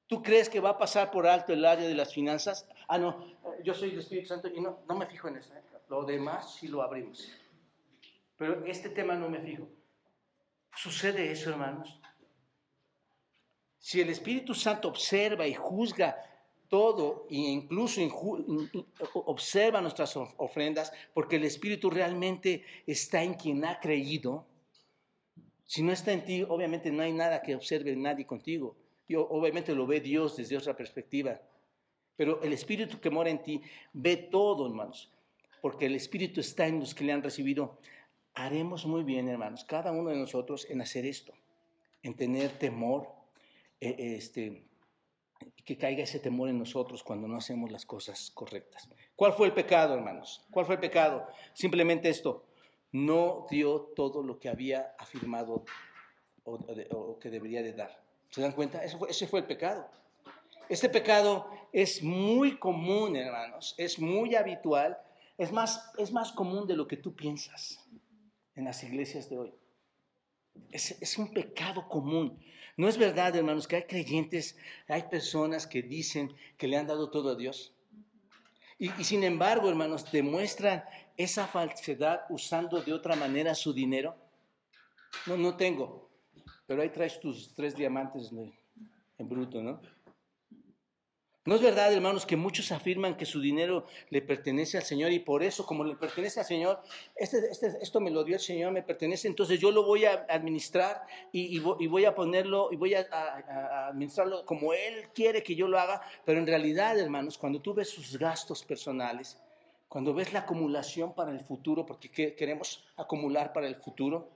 [0.05, 2.67] ¿Tú crees que va a pasar por alto el área de las finanzas?
[2.87, 3.25] Ah, no,
[3.63, 5.51] yo soy el Espíritu Santo y no, no me fijo en eso.
[5.55, 5.63] ¿eh?
[5.89, 7.27] Lo demás sí lo abrimos.
[8.37, 9.67] Pero este tema no me fijo.
[10.75, 11.99] ¿Sucede eso, hermanos?
[13.79, 16.21] Si el Espíritu Santo observa y juzga
[16.73, 18.01] todo e incluso
[19.13, 24.47] observa nuestras ofrendas, porque el Espíritu realmente está en quien ha creído,
[25.67, 28.75] si no está en ti, obviamente no hay nada que observe nadie contigo.
[29.07, 31.39] Y obviamente lo ve Dios desde otra perspectiva.
[32.15, 33.61] Pero el Espíritu que mora en ti
[33.93, 35.11] ve todo, hermanos,
[35.61, 37.77] porque el Espíritu está en los que le han recibido
[38.33, 41.33] haremos muy bien, hermanos, cada uno de nosotros en hacer esto,
[42.01, 43.09] en tener temor,
[43.79, 44.17] eh,
[45.65, 48.89] que caiga ese temor en nosotros cuando no hacemos las cosas correctas.
[49.15, 50.45] ¿Cuál fue el pecado, hermanos?
[50.51, 51.27] ¿Cuál fue el pecado?
[51.53, 52.45] Simplemente esto,
[52.91, 55.63] no dio todo lo que había afirmado
[56.43, 58.03] o, que debería de dar.
[58.29, 58.83] ¿Se dan cuenta?
[58.83, 59.89] Ese fue, ese fue el pecado.
[60.69, 64.97] Este pecado es muy común, hermanos, es muy habitual,
[65.37, 67.79] es más, es más común de lo que tú piensas
[68.55, 69.53] en las iglesias de hoy.
[70.71, 72.39] Es, un pecado común.
[72.77, 77.09] No es verdad, hermanos, que hay creyentes, hay personas que dicen que le han dado
[77.09, 77.73] todo a Dios.
[78.79, 80.83] Y, y sin embargo, hermanos, demuestran
[81.15, 84.15] esa falsedad usando de otra manera su dinero.
[85.27, 86.09] No, no tengo,
[86.65, 89.79] pero ahí traes tus tres diamantes en bruto, ¿no?
[91.45, 95.19] No es verdad, hermanos, que muchos afirman que su dinero le pertenece al Señor y
[95.19, 96.79] por eso, como le pertenece al Señor,
[97.17, 100.25] este, este, esto me lo dio el Señor, me pertenece, entonces yo lo voy a
[100.29, 105.77] administrar y, voy a ponerlo y voy a, administrarlo como Él quiere que yo lo
[105.77, 106.01] haga.
[106.23, 109.37] Pero en realidad, hermanos, cuando tú ves sus gastos personales,
[109.89, 114.29] cuando ves la acumulación para el futuro, porque queremos acumular para el futuro,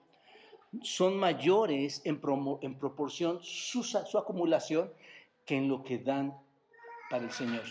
[0.82, 2.20] son mayores en,
[2.62, 4.92] en proporción su, su acumulación
[5.46, 6.38] que en lo que dan
[7.10, 7.64] para el Señor.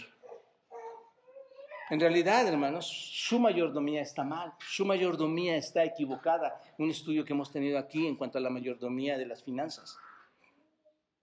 [1.89, 6.61] En realidad, hermanos, su mayordomía está mal, su mayordomía está equivocada.
[6.79, 9.97] Un estudio que hemos tenido aquí en cuanto a la mayordomía de las finanzas.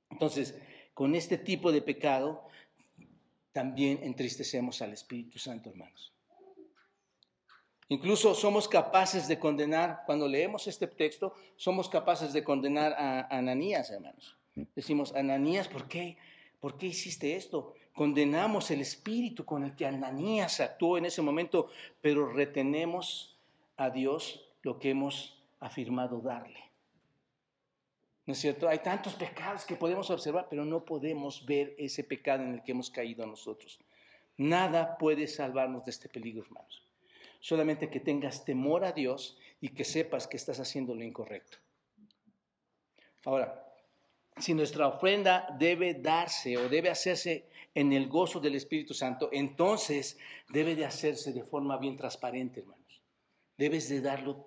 [0.09, 0.57] Entonces,
[0.93, 2.47] con este tipo de pecado,
[3.51, 6.13] también entristecemos al Espíritu Santo, hermanos.
[7.89, 13.91] Incluso somos capaces de condenar, cuando leemos este texto, somos capaces de condenar a Ananías,
[13.91, 14.37] hermanos.
[14.75, 16.17] Decimos, Ananías, ¿por qué?
[16.61, 17.75] ¿Por qué hiciste esto?
[17.93, 21.69] Condenamos el espíritu con el que Ananías actuó en ese momento,
[22.01, 23.37] pero retenemos
[23.77, 26.59] a Dios lo que hemos afirmado darle.
[28.25, 28.67] ¿No es cierto?
[28.69, 32.71] Hay tantos pecados que podemos observar, pero no podemos ver ese pecado en el que
[32.71, 33.79] hemos caído nosotros.
[34.37, 36.83] Nada puede salvarnos de este peligro, hermanos.
[37.41, 41.57] Solamente que tengas temor a Dios y que sepas que estás haciendo lo incorrecto.
[43.25, 43.63] Ahora,
[44.37, 50.17] si nuestra ofrenda debe darse o debe hacerse en el gozo del Espíritu Santo, entonces
[50.49, 53.01] debe de hacerse de forma bien transparente, hermanos.
[53.57, 54.45] Debes de darlo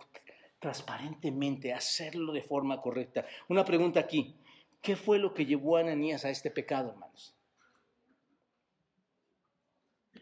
[0.59, 3.27] transparentemente, hacerlo de forma correcta.
[3.49, 4.37] Una pregunta aquí.
[4.81, 7.35] ¿Qué fue lo que llevó a Ananías a este pecado, hermanos?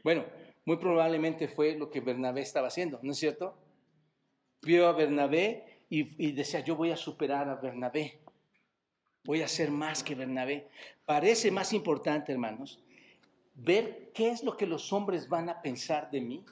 [0.02, 0.24] Bueno,
[0.66, 3.56] muy probablemente fue lo que Bernabé estaba haciendo, ¿no es cierto?
[4.62, 8.20] Vio a Bernabé y, decía, yo voy a superar a Bernabé,
[9.24, 10.68] voy a ser más que Bernabé.
[11.04, 12.83] Parece más importante, hermanos,
[13.54, 16.44] ver qué es lo que los hombres van a pensar de mí,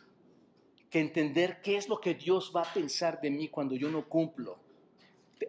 [0.90, 4.08] que entender qué es lo que Dios va a pensar de mí cuando yo no
[4.08, 4.58] cumplo.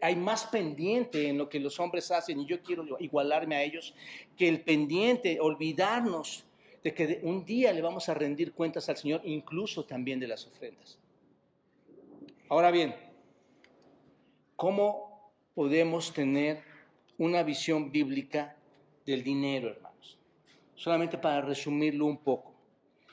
[0.02, 3.94] Hay más pendiente en lo que los hombres hacen y yo quiero igualarme a ellos
[4.36, 6.46] que el pendiente, olvidarnos
[6.84, 10.48] de que un día le vamos a rendir cuentas al Señor, incluso también de las
[10.48, 10.98] ofrendas.
[12.50, 12.96] Ahora bien,
[14.56, 16.62] ¿cómo podemos tener
[17.18, 18.56] una visión bíblica
[19.06, 19.83] del dinero?
[20.76, 22.54] Solamente para resumirlo un poco,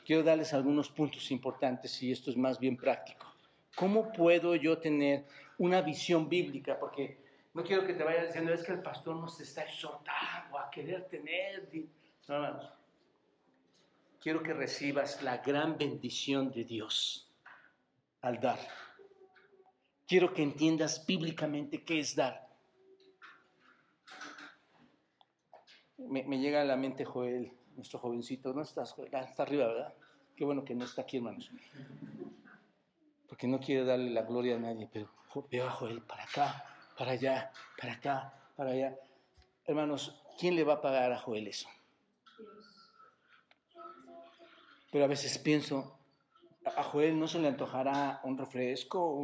[0.04, 3.26] quiero darles algunos puntos importantes y esto es más bien práctico.
[3.74, 5.26] ¿Cómo puedo yo tener
[5.58, 6.78] una visión bíblica?
[6.78, 7.18] Porque
[7.54, 11.08] no quiero que te vayas diciendo, es que el pastor nos está exhortando a querer
[11.08, 11.68] tener...
[12.28, 12.72] No, hermanos,
[14.20, 17.30] quiero que recibas la gran bendición de Dios
[18.20, 18.58] al dar.
[20.06, 22.49] Quiero que entiendas bíblicamente qué es dar.
[26.08, 28.52] Me, llega a la mente Joel, nuestro jovencito.
[28.52, 29.14] ¿No estás, Joel?
[29.14, 29.94] Está arriba, ¿verdad?
[30.36, 31.50] Qué bueno que no está aquí, hermanos.
[33.28, 35.08] Porque no quiere darle la gloria a nadie, pero
[35.50, 36.64] veo a Joel para acá,
[36.98, 38.96] para allá, para acá, para allá.
[39.66, 41.68] Hermanos, ¿quién le va a pagar a Joel eso?
[44.90, 45.96] Pero a veces pienso,
[46.64, 49.22] a Joel no se le antojará un refresco,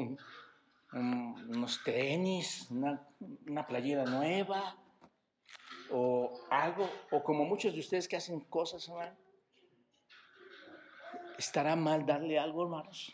[0.93, 4.77] unos tenis, una, playera nueva,
[5.91, 8.91] o algo, o como muchos de ustedes que hacen cosas.
[11.39, 13.13] ¿Estará mal darle algo, hermanos?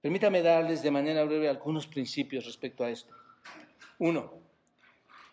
[0.00, 3.14] Permítame darles de manera breve algunos principios respecto a esto.
[3.98, 4.32] Uno,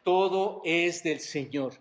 [0.03, 1.73] todo es del Señor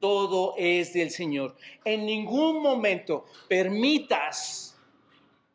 [0.00, 1.56] todo es del Señor.
[1.84, 4.77] En ningún momento permitas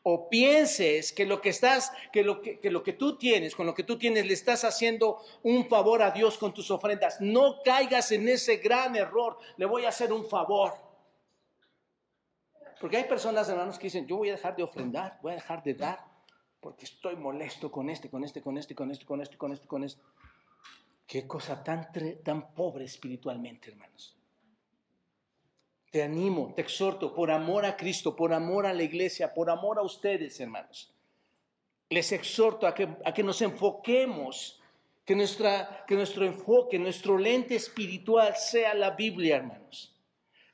[0.03, 3.73] o pienses que lo que estás, que lo que, lo que tú tienes, con lo
[3.73, 7.21] que tú tienes, le estás haciendo un favor a Dios con tus ofrendas.
[7.21, 9.37] No caigas en ese gran error.
[9.55, 10.73] Le voy a hacer un favor.
[12.81, 15.63] Porque hay personas, hermanos, que dicen, yo voy a dejar de ofrendar, voy a dejar
[15.63, 16.03] de dar,
[16.59, 19.67] porque estoy molesto con este, con este, con este, con este, con este, con este,
[19.67, 20.01] con este.
[21.07, 21.89] Qué cosa tan,
[22.23, 24.17] tan pobre espiritualmente, hermanos.
[25.93, 29.77] Te animo, te exhorto, por amor a Cristo, por amor a la iglesia, por amor
[29.77, 30.91] a ustedes, hermanos.
[31.91, 34.59] Les exhorto a que, a que nos enfoquemos,
[35.05, 39.95] que, nuestra, que nuestro enfoque, nuestro lente espiritual sea la Biblia, hermanos.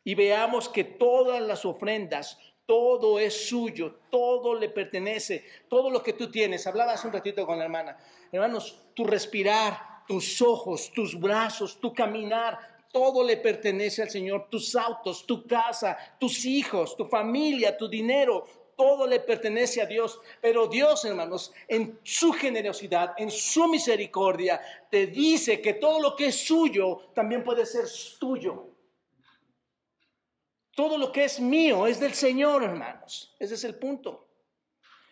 [0.03, 6.11] Y veamos que todas las ofrendas, todo es suyo, todo le pertenece, todo lo que
[6.11, 6.67] tú tienes.
[6.67, 7.97] Hablaba hace un ratito con la hermana.
[8.29, 14.75] Hermanos, tu respirar, tus ojos, tus brazos, tu caminar, todo le pertenece al Señor, tus
[14.75, 20.19] autos, tu casa, tus hijos, tu familia, tu dinero, todo le pertenece a Dios.
[20.41, 26.27] Pero Dios, hermanos, en su generosidad, en su misericordia, te dice que todo lo que
[26.27, 27.85] es suyo también puede ser
[28.19, 28.69] tuyo.
[30.75, 33.35] Todo lo que es mío es del Señor, hermanos.
[33.37, 34.29] Ese es el punto.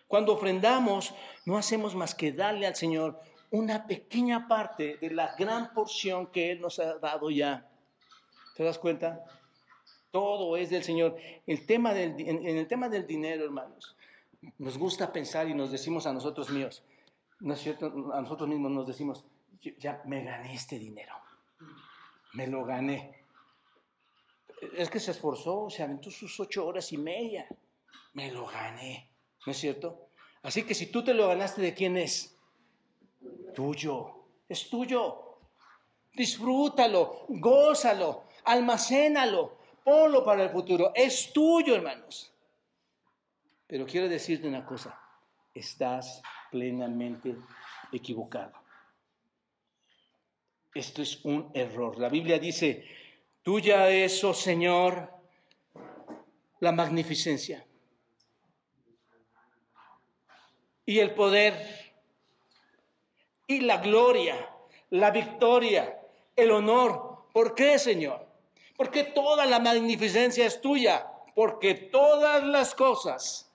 [0.07, 1.13] Cuando ofrendamos,
[1.45, 3.19] no hacemos más que darle al Señor
[3.51, 7.66] una pequeña parte de la gran porción que Él nos ha dado ya.
[8.57, 9.23] ¿Te das cuenta?
[10.09, 11.15] Todo es del Señor.
[11.45, 13.95] El tema del, en, el tema del dinero, hermanos,
[14.57, 16.83] nos gusta pensar y nos decimos a nosotros míos,
[17.39, 17.85] ¿no es cierto?
[18.13, 19.23] A nosotros mismos nos decimos,
[19.77, 21.13] ya me gané este dinero,
[22.33, 23.23] me lo gané.
[24.75, 27.47] Es que se esforzó, se aventó sus ocho horas y media,
[28.13, 29.07] me lo gané,
[29.45, 30.09] ¿no es cierto?
[30.41, 32.37] Así que si tú te lo ganaste, ¿de quién es?
[33.57, 34.13] tuyo,
[34.47, 35.39] es tuyo.
[36.13, 40.91] Disfrútalo, gózalo, almacénalo, ponlo para el futuro.
[40.95, 42.31] Es tuyo, hermanos.
[43.67, 44.99] Pero quiero decirte una cosa,
[45.53, 47.35] estás plenamente
[47.91, 48.53] equivocado.
[50.73, 51.99] Esto es un error.
[51.99, 52.85] La Biblia dice,
[53.43, 55.11] tuya es, oh Señor,
[56.59, 57.65] la magnificencia
[60.85, 61.93] y el poder
[63.47, 64.49] y la gloria,
[64.91, 65.99] la victoria,
[66.35, 67.27] el honor.
[67.33, 68.26] ¿Por qué, Señor?
[68.78, 73.51] Porque toda la magnificencia es tuya, porque todas las cosas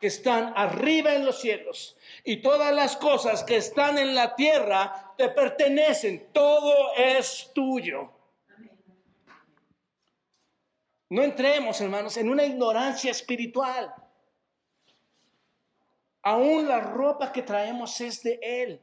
[0.00, 5.14] que están arriba en los cielos y todas las cosas que están en la tierra
[5.16, 8.10] te pertenecen, todo es tuyo.
[11.10, 13.94] No entremos, hermanos, en una ignorancia espiritual.
[16.22, 18.80] Aún la ropa que traemos es de Él.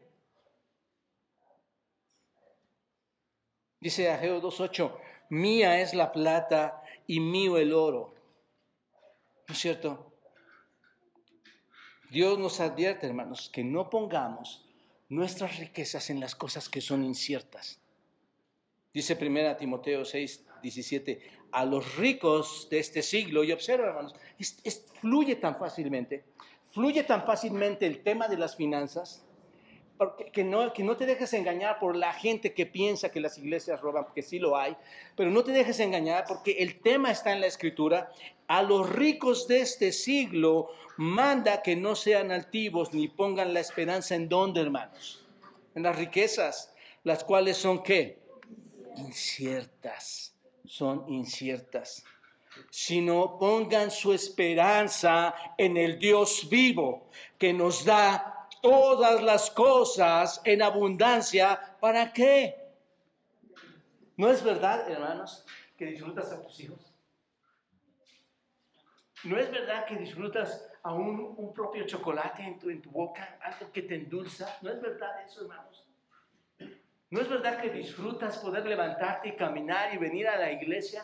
[3.79, 5.00] Dice Ageo 2.8,
[5.31, 8.13] mía es la plata y mío el oro.
[9.47, 10.11] ¿No es cierto?
[12.09, 14.65] Dios nos advierte, hermanos, que no pongamos
[15.07, 17.79] nuestras riquezas en las cosas que son inciertas.
[18.93, 21.21] Dice 1 Timoteo 6, 17,
[21.53, 24.13] a los ricos de este siglo, y observa, hermanos,
[24.99, 26.25] fluye tan fácilmente,
[26.71, 29.23] fluye tan fácilmente el tema de las finanzas,
[30.31, 33.81] que, no, que no te dejes engañar por la gente que piensa que las iglesias
[33.81, 34.75] roban, porque sí lo hay,
[35.15, 38.11] pero no te dejes engañar porque el tema está en la escritura.
[38.47, 44.15] A los ricos de este siglo manda que no sean altivos ni pongan la esperanza
[44.15, 45.25] en dónde, hermanos,
[45.75, 46.73] en las riquezas,
[47.03, 48.19] las cuales son qué?
[48.97, 50.35] Inciertas,
[50.65, 52.03] son inciertas
[52.69, 60.61] sino pongan su esperanza en el Dios vivo que nos da todas las cosas en
[60.61, 61.59] abundancia.
[61.79, 62.55] ¿Para qué?
[64.17, 65.45] ¿No es verdad, hermanos,
[65.77, 66.93] que disfrutas a tus hijos?
[69.23, 73.71] ¿No es verdad que disfrutas a un, propio chocolate en tu, en tu boca, algo
[73.71, 74.57] que te endulza?
[74.61, 75.85] ¿No es verdad eso, hermanos?
[77.09, 81.03] ¿No es verdad que disfrutas poder levantarte y caminar y venir a la iglesia?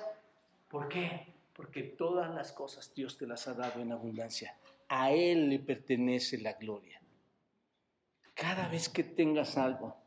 [0.70, 1.34] ¿Por qué?
[1.54, 4.56] Porque todas las cosas Dios te las ha dado en abundancia.
[4.88, 6.98] A Él le pertenece la gloria
[8.38, 9.98] cada vez que tengas algo.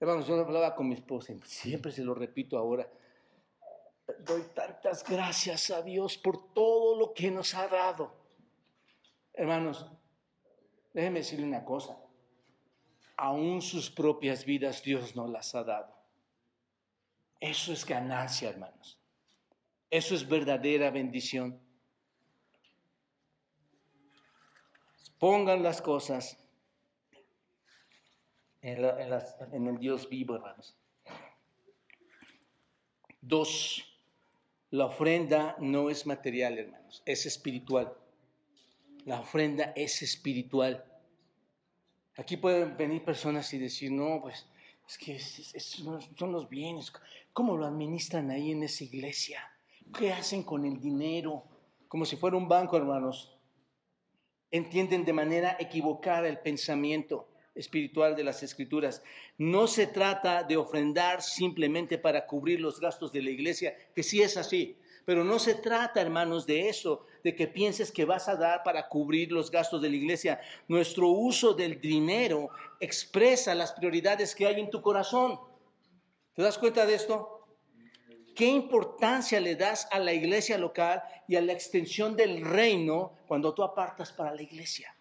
[0.00, 2.90] Hermanos, yo hablaba con mi esposa, siempre se lo repito ahora.
[4.20, 8.14] Doy tantas gracias a Dios por todo lo que nos ha dado.
[9.34, 9.86] Hermanos,
[10.94, 11.98] déjenme decirle una cosa.
[13.16, 15.94] Aún sus propias vidas Dios no las ha dado.
[17.38, 18.98] Eso es ganancia, hermanos.
[19.90, 21.60] Eso es verdadera bendición.
[25.18, 26.43] Pongan las cosas
[28.64, 30.74] en, el Dios vivo, hermanos.
[33.20, 33.84] Dos,
[34.70, 37.94] la ofrenda no es material, hermanos, es espiritual.
[39.04, 40.82] La ofrenda es espiritual.
[42.16, 44.46] Aquí pueden venir personas y decir, no, pues
[44.88, 46.92] es que son los bienes.
[47.34, 49.40] ¿Cómo lo administran ahí en esa iglesia?
[49.98, 51.44] ¿Qué hacen con el dinero?
[51.86, 53.36] Como si fuera un banco, hermanos.
[54.50, 59.02] Entienden de manera equivocada el pensamiento espiritual de las escrituras.
[59.38, 64.22] No se trata de ofrendar simplemente para cubrir los gastos de la iglesia, que sí
[64.22, 68.36] es así, pero no se trata, hermanos, de eso, de que pienses que vas a
[68.36, 70.40] dar para cubrir los gastos de la iglesia.
[70.66, 72.48] Nuestro uso del dinero
[72.80, 75.38] expresa las prioridades que hay en tu corazón.
[76.34, 77.46] ¿Te das cuenta de esto?
[78.34, 83.54] ¿Qué importancia le das a la iglesia local y a la extensión del reino cuando
[83.54, 84.93] tú apartas para la iglesia?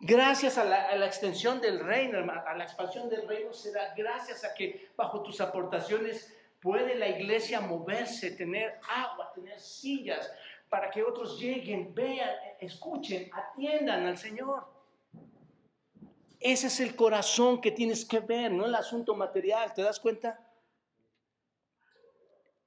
[0.00, 4.90] Gracias a la, extensión del reino, a la expansión del reino, será gracias a que
[4.96, 10.30] bajo tus aportaciones puede la iglesia moverse, tener agua, tener sillas,
[10.68, 12.30] para que otros lleguen, vean,
[12.60, 14.66] escuchen, atiendan al Señor.
[16.38, 20.38] Ese es el corazón que tienes que ver, no el asunto material, ¿te das cuenta?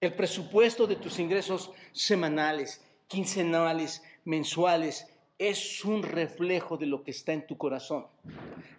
[0.02, 5.11] El presupuesto de tus ingresos semanales, quincenales, mensuales,
[5.42, 8.06] es un reflejo de lo que está en tu corazón.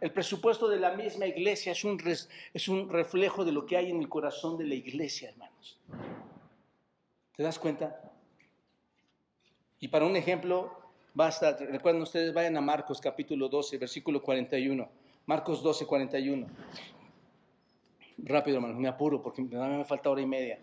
[0.01, 2.01] El presupuesto de la misma iglesia es un,
[2.55, 5.77] es un reflejo de lo que hay en el corazón de la iglesia, hermanos.
[7.35, 8.01] ¿Te das cuenta?
[9.81, 10.71] Y para un ejemplo,
[11.15, 14.89] basta, recuerden ustedes, vayan a Marcos capítulo 12, versículo 41.
[15.27, 16.47] Marcos 12, 41.
[18.19, 20.61] Rápido, hermanos, me apuro porque me falta hora y media.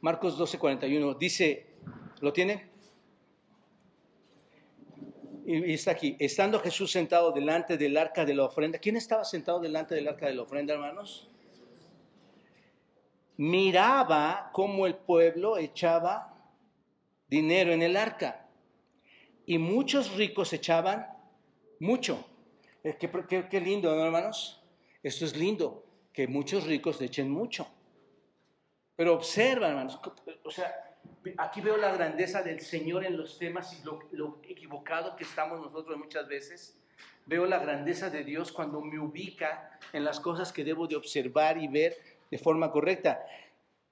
[0.00, 1.14] Marcos 12, 41.
[1.14, 1.66] Dice,
[2.20, 2.67] ¿lo tiene?
[5.50, 8.78] Y está aquí, estando Jesús sentado delante del arca de la ofrenda.
[8.78, 11.26] ¿Quién estaba sentado delante del arca de la ofrenda, hermanos?
[13.38, 16.36] Miraba cómo el pueblo echaba
[17.28, 18.46] dinero en el arca.
[19.46, 21.06] Y muchos ricos echaban
[21.80, 22.22] mucho.
[22.84, 24.62] Eh, qué, qué lindo, ¿no, hermanos?
[25.02, 25.82] Esto es lindo,
[26.12, 27.66] que muchos ricos echen mucho.
[28.96, 29.98] Pero observa, hermanos,
[30.44, 30.87] o sea,
[31.36, 35.98] aquí veo la grandeza del Señor en los temas y lo, equivocado que estamos nosotros
[35.98, 36.78] muchas veces.
[37.26, 41.58] Veo la grandeza de Dios cuando me ubica en las cosas que debo de observar
[41.58, 41.96] y ver
[42.30, 43.20] de forma correcta.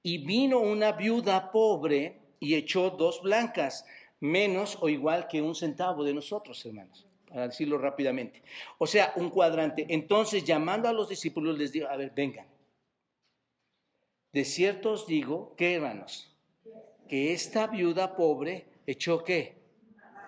[0.03, 3.85] Y vino una viuda pobre y echó dos blancas,
[4.21, 8.43] menos o igual que un centavo de nosotros, hermanos, para decirlo rápidamente.
[8.79, 9.87] O sea, un cuadrante.
[9.89, 12.47] Entonces, llamando a los discípulos, les digo, a ver, vengan.
[14.33, 16.36] De cierto os digo que, hermanos,
[17.09, 19.57] que esta viuda pobre echó qué?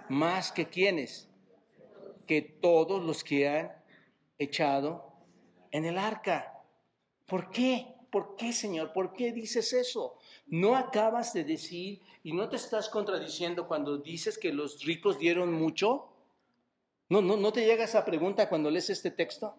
[0.09, 1.29] más que quienes,
[2.27, 3.73] que todos los que han
[4.39, 5.13] echado
[5.71, 6.63] en el arca.
[7.27, 7.95] ¿Por qué?
[8.11, 8.93] ¿Por qué, Señor?
[8.93, 10.19] ¿Por qué dices eso?
[10.47, 15.53] ¿No acabas de decir y no te estás contradiciendo cuando dices que los ricos dieron
[15.53, 16.09] mucho?
[17.11, 19.55] ¿No, no, no te llega esa pregunta cuando lees este texto?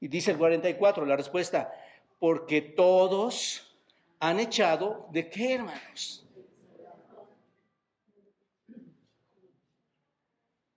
[0.00, 1.72] Y dice el 44, la respuesta,
[2.18, 3.69] porque todos
[4.20, 6.26] han echado de qué, hermanos?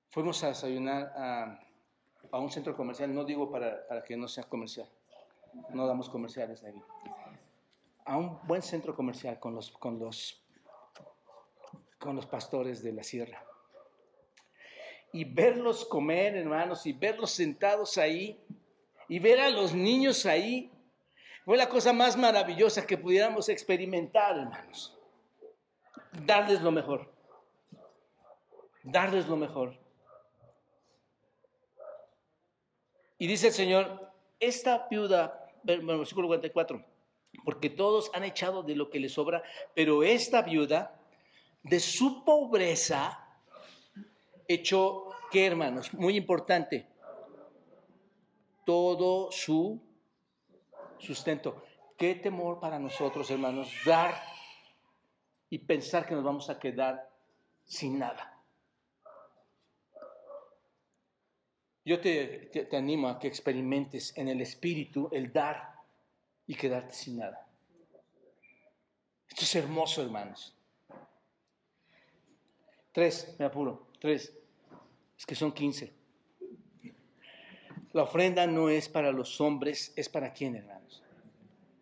[0.09, 1.11] Fuimos a desayunar
[2.31, 4.89] a, un centro comercial, no digo para, para, que no sea comercial,
[5.69, 6.81] no damos comerciales ahí,
[8.05, 10.41] a un buen centro comercial con los, con los,
[11.99, 13.43] con los pastores de la sierra.
[15.11, 18.39] Y verlos comer, hermanos, y verlos sentados ahí,
[19.09, 20.72] y ver a los niños ahí,
[21.45, 24.97] fue la cosa más maravillosa que pudiéramos experimentar, hermanos.
[26.25, 27.11] Darles lo mejor.
[28.83, 29.77] Darles lo mejor.
[33.17, 36.83] Y dice el Señor, esta viuda, versículo 44,
[37.45, 40.99] porque todos han echado de lo que les sobra, pero esta viuda,
[41.63, 43.25] de su pobreza,
[44.47, 45.93] echó, ¿qué hermanos?
[45.93, 46.87] Muy importante,
[48.65, 49.81] todo su
[51.03, 51.63] sustento.
[51.97, 54.15] Qué temor para nosotros, hermanos, dar
[55.49, 57.09] y pensar que nos vamos a quedar
[57.65, 58.29] sin nada.
[61.85, 65.75] Yo te, te, animo a que experimentes en el espíritu el dar
[66.47, 67.45] y quedarte sin nada.
[69.27, 70.55] Esto es hermoso, hermanos.
[72.93, 74.33] Tres, me apuro, tres.
[75.17, 76.02] Es que son quince.
[77.93, 81.03] La ofrenda no es para los hombres, es para quién, hermanos.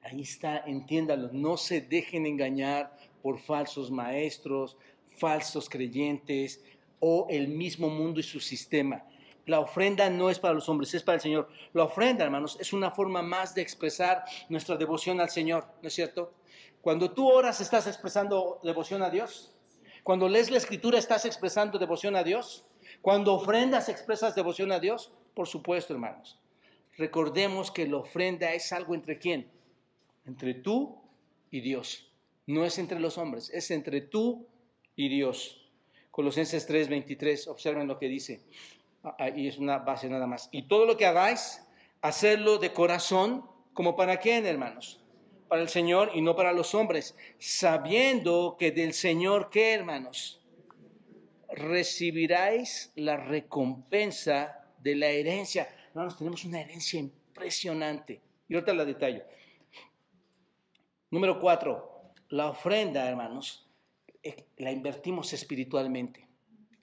[0.03, 1.30] Ahí está, entiéndalo.
[1.32, 4.76] No se dejen engañar por falsos maestros,
[5.18, 6.62] falsos creyentes
[6.99, 9.05] o el mismo mundo y su sistema.
[9.45, 11.47] La ofrenda no es para los hombres, es para el Señor.
[11.72, 15.93] La ofrenda, hermanos, es una forma más de expresar nuestra devoción al Señor, ¿no es
[15.93, 16.34] cierto?
[16.82, 19.55] Cuando tú oras, estás expresando devoción a Dios.
[20.03, 22.66] Cuando lees la escritura, estás expresando devoción a Dios.
[23.01, 25.14] Cuando ofrendas, expresas devoción a Dios.
[25.34, 26.40] Por supuesto, hermanos.
[26.98, 29.50] Recordemos que la ofrenda es algo entre quién?
[30.26, 31.02] Entre tú
[31.50, 32.12] y Dios.
[32.48, 34.48] No es entre los hombres, es entre tú
[34.96, 35.70] y Dios.
[36.12, 38.42] Colosenses 3:23, observen lo que dice.
[39.18, 40.50] Ahí es una base nada más.
[40.52, 41.66] Y todo lo que hagáis,
[42.02, 45.02] hacerlo de corazón, como para quién, hermanos?
[45.48, 50.42] Para el Señor y no para los hombres, sabiendo que del Señor, ¿qué, hermanos?
[51.50, 55.68] Recibiráis la recompensa de la herencia.
[55.90, 58.22] Hermanos, tenemos una herencia impresionante.
[58.48, 59.24] Y ahorita la detallo.
[61.10, 63.68] Número cuatro, la ofrenda, hermanos,
[64.24, 66.32] eh, la invertimos espiritualmente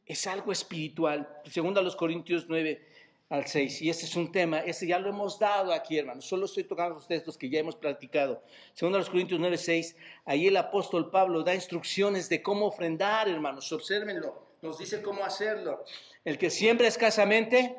[0.08, 1.28] es algo espiritual.
[1.44, 2.82] Segundo a los Corintios 9
[3.28, 3.82] al 6.
[3.82, 6.24] Y este es un tema, este ya lo hemos dado aquí, hermanos.
[6.24, 8.42] Solo estoy tocando los textos que ya hemos practicado.
[8.72, 9.96] Segundo a los Corintios 9, 6.
[10.24, 13.70] Ahí el apóstol Pablo da instrucciones de cómo ofrendar, hermanos.
[13.70, 14.48] Obsérvenlo.
[14.62, 15.84] Nos dice cómo hacerlo.
[16.24, 17.76] El que siembra escasamente,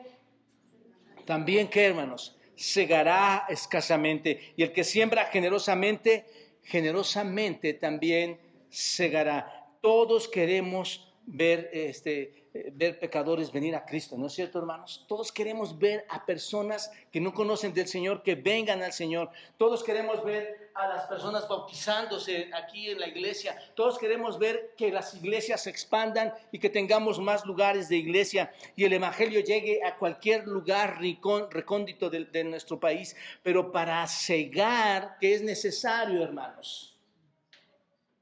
[1.29, 4.51] también que, hermanos, segará escasamente.
[4.57, 6.25] Y el que siembra generosamente,
[6.63, 8.39] generosamente también
[8.71, 9.67] segará.
[9.79, 15.05] Todos queremos ver, este, ver pecadores venir a Cristo, ¿no es cierto, hermanos?
[15.07, 19.29] Todos queremos ver a personas que no conocen del Señor, que vengan al Señor.
[19.57, 23.55] Todos queremos ver a las personas bautizándose aquí en la iglesia.
[23.75, 28.51] Todos queremos ver que las iglesias se expandan y que tengamos más lugares de iglesia
[28.75, 33.15] y el Evangelio llegue a cualquier lugar recóndito de, de nuestro país.
[33.43, 36.97] Pero para cegar, ¿qué es necesario, hermanos?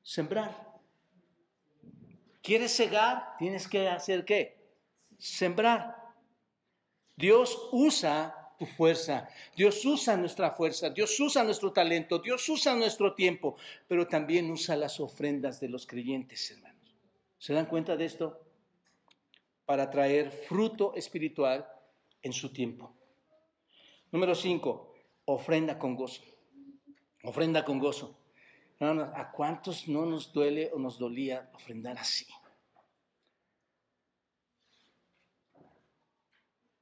[0.04, 0.67] Sembrar.
[2.48, 3.36] ¿Quieres cegar?
[3.38, 4.56] Tienes que hacer qué?
[5.18, 5.98] Sembrar.
[7.18, 9.28] Dios usa tu fuerza,
[9.58, 13.58] Dios usa nuestra fuerza, Dios usa nuestro talento, Dios usa nuestro tiempo,
[13.90, 16.96] pero también usa las ofrendas de los creyentes, hermanos.
[17.38, 18.40] ¿Se dan cuenta de esto?
[19.66, 21.68] Para traer fruto espiritual
[22.22, 22.96] en su tiempo.
[24.10, 24.96] Número cinco,
[25.26, 26.24] ofrenda con gozo.
[27.24, 28.18] Ofrenda con gozo.
[28.80, 32.26] ¿a cuántos no nos duele o nos dolía ofrendar así?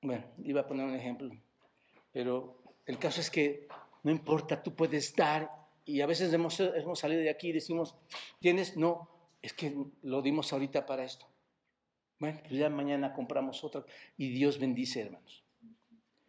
[0.05, 1.31] Bueno, iba a poner un ejemplo,
[2.11, 3.67] pero el caso es que
[4.03, 5.49] no importa, tú puedes dar
[5.83, 7.95] y a veces hemos, hemos salido de aquí y decimos,
[8.39, 8.77] ¿tienes?
[8.77, 9.09] No,
[9.41, 11.25] es que lo dimos ahorita para esto.
[12.19, 13.83] Bueno, pues ya mañana compramos otra
[14.15, 15.43] y Dios bendice, hermanos.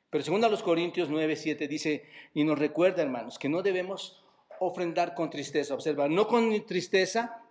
[0.09, 4.25] Pero segundo a los Corintios 9, 7 dice, y nos recuerda, hermanos, que no debemos
[4.59, 5.75] ofrendar con tristeza.
[5.75, 7.43] Observa, no con tristeza,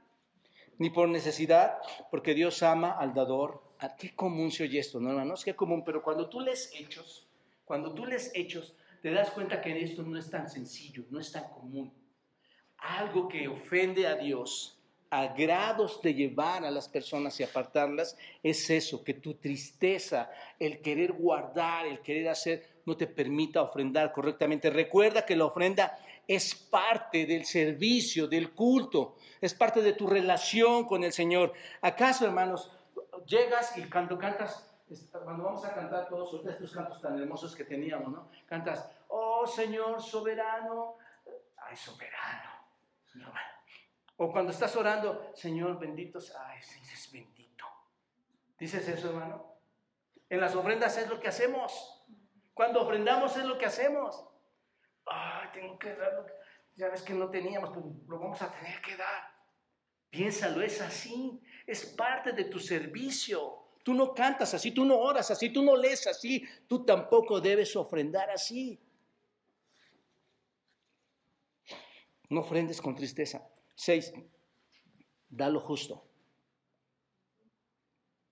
[0.80, 1.78] ni por necesidad,
[2.10, 3.65] porque Dios ama al dador.
[3.86, 5.46] ¿A qué común se oye esto, no, hermanos?
[5.46, 7.28] Qué común, pero cuando tú lees hechos,
[7.64, 11.32] cuando tú lees hechos, te das cuenta que esto no es tan sencillo, no es
[11.32, 11.94] tan común.
[12.78, 14.82] Algo que ofende a Dios
[15.12, 20.82] a grados de llevar a las personas y apartarlas, es eso, que tu tristeza, el
[20.82, 24.72] querer guardar, el querer hacer, no te permita ofrendar correctamente.
[24.72, 25.96] Recuerda que la ofrenda
[26.28, 31.54] es parte del servicio, del culto, es parte de tu relación con el Señor.
[31.82, 32.72] ¿Acaso, hermanos,
[33.26, 34.76] llegas y cuando cantas,
[35.12, 38.30] cuando vamos a cantar todos estos cantos tan hermosos que teníamos, ¿no?
[38.46, 40.98] Cantas, oh Señor soberano,
[41.58, 42.52] ay soberano,
[44.18, 47.66] O cuando estás orando, Señor bendito, ay, es bendito.
[48.58, 49.56] ¿Dices eso, hermano?
[50.30, 52.06] En las ofrendas es lo que hacemos.
[52.54, 54.26] Cuando ofrendamos es lo que hacemos.
[55.06, 56.34] Ay, tengo que dar lo que...
[56.76, 59.34] Ya ves que no teníamos, pues lo vamos a tener que dar.
[60.10, 61.42] Piénsalo, es así.
[61.66, 63.66] Es parte de tu servicio.
[63.84, 67.76] Tú no cantas así, tú no oras así, tú no lees así, tú tampoco debes
[67.76, 68.80] ofrendar así.
[72.30, 73.48] No ofrendes con tristeza.
[73.76, 74.12] Seis,
[75.30, 76.04] da lo justo.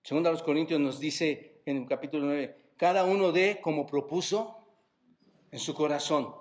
[0.02, 4.58] Segunda los Corintios nos dice en el capítulo 9, cada uno dé como propuso
[5.50, 6.34] en su corazón.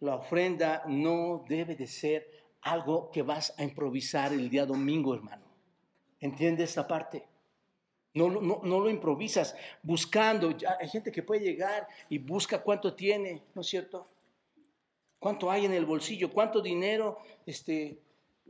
[0.00, 2.26] La ofrenda no debe de ser
[2.62, 5.49] algo que vas a improvisar el día domingo, hermano.
[6.20, 7.26] ¿Entiendes esta parte?
[8.12, 10.54] No, no, no, lo improvisas buscando.
[10.78, 14.08] Hay gente que puede llegar y busca cuánto tiene, ¿no es cierto?
[15.18, 16.32] ¿Cuánto hay en el bolsillo?
[16.32, 17.98] ¿Cuánto dinero este,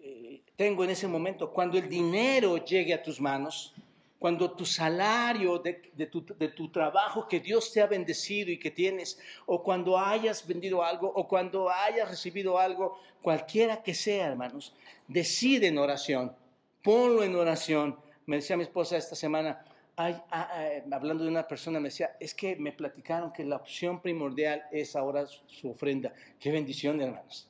[0.02, 1.52] eh, tengo en ese momento?
[1.52, 3.74] Cuando el dinero llegue a tus manos,
[4.18, 5.72] cuando tu salario de,
[6.06, 10.46] tu, de, tu, trabajo que Dios te ha bendecido y que tienes, o cuando hayas
[10.46, 14.74] vendido algo, o cuando hayas recibido algo, cualquiera que sea, hermanos,
[15.08, 16.36] decide en oración,
[16.82, 17.98] ponlo en oración.
[18.26, 19.64] Me decía mi esposa esta semana,
[19.96, 24.00] ah, ah, hablando de una persona, me decía, es que me platicaron que la opción
[24.00, 26.12] primordial es ahora su ofrenda.
[26.38, 27.48] Qué bendición, hermanos.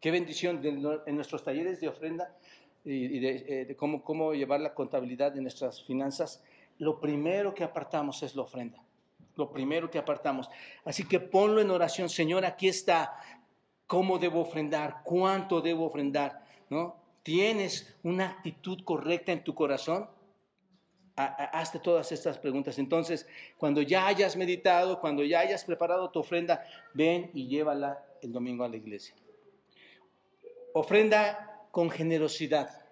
[0.00, 2.32] Qué bendición en nuestros talleres de ofrenda
[2.84, 6.42] y, eh, de, cómo, cómo llevar la contabilidad de nuestras finanzas,
[6.78, 8.82] lo primero que apartamos es la ofrenda.
[9.34, 10.48] Lo primero que apartamos.
[10.84, 13.18] Así que ponlo en oración, Señor, aquí está.
[13.86, 15.02] ¿Cómo debo ofrendar?
[15.04, 16.44] ¿Cuánto debo ofrendar?
[16.70, 16.96] ¿No?
[17.28, 20.08] ¿Tienes una actitud correcta en tu corazón?
[21.14, 22.78] hazte todas estas preguntas.
[22.78, 23.26] Entonces,
[23.58, 26.64] cuando ya hayas meditado, cuando ya hayas preparado tu ofrenda,
[26.94, 29.14] ven y llévala el domingo a la iglesia.
[30.72, 32.86] Ofrenda con generosidad.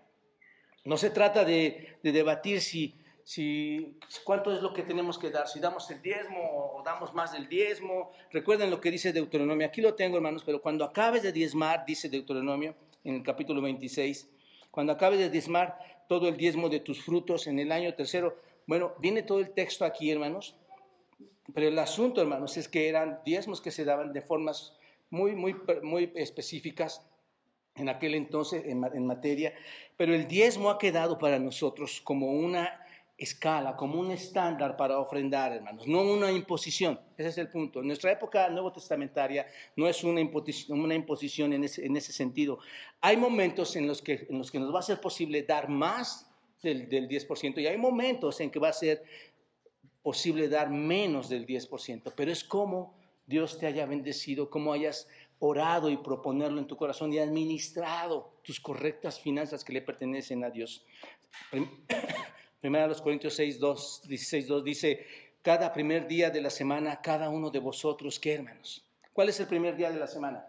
[0.85, 5.61] No se trata de, debatir si, si, cuánto es lo que tenemos que dar, si
[5.61, 8.11] damos el diezmo o damos más del diezmo.
[8.33, 9.67] Recuerden lo que dice Deuteronomio.
[9.67, 12.75] Aquí lo tengo, hermanos, pero cuando acabes de diezmar, dice Deuteronomio
[13.07, 14.29] en el capítulo 26,
[14.71, 15.79] cuando acabes de diezmar
[16.09, 18.37] todo el diezmo de tus frutos en el año tercero,
[18.67, 20.57] bueno, viene todo el texto aquí, hermanos,
[21.55, 24.77] pero el asunto, hermanos, es que eran diezmos que se daban de formas
[25.11, 27.07] muy, muy, muy específicas
[27.77, 29.55] en aquel entonces en, materia,
[29.97, 32.86] pero el diezmo ha quedado para nosotros como una
[33.19, 37.01] escala, como un estándar para ofrendar, hermanos, no una imposición.
[37.17, 37.81] Ese es el punto.
[37.81, 39.47] En nuestra época nuevo testamentaria
[39.77, 42.59] no es una imposición, una imposición en, ese, en ese sentido.
[43.01, 46.31] Hay momentos en los, que, en los que nos va a ser posible dar más
[46.63, 49.03] del, del 10% y hay momentos en que va a ser
[50.03, 52.95] posible dar menos del 10%, pero es como
[53.27, 55.09] Dios te haya bendecido, como hayas
[55.39, 60.51] orado y proponerlo en tu corazón y administrado tus correctas finanzas que le pertenecen a
[60.51, 60.85] Dios.
[62.67, 65.07] Primera los Corintios 6, 2, 16, 2 dice,
[65.41, 68.85] cada primer día de la semana, cada uno de vosotros, ¿qué hermanos?
[69.13, 70.45] ¿Cuál es el primer día de la semana?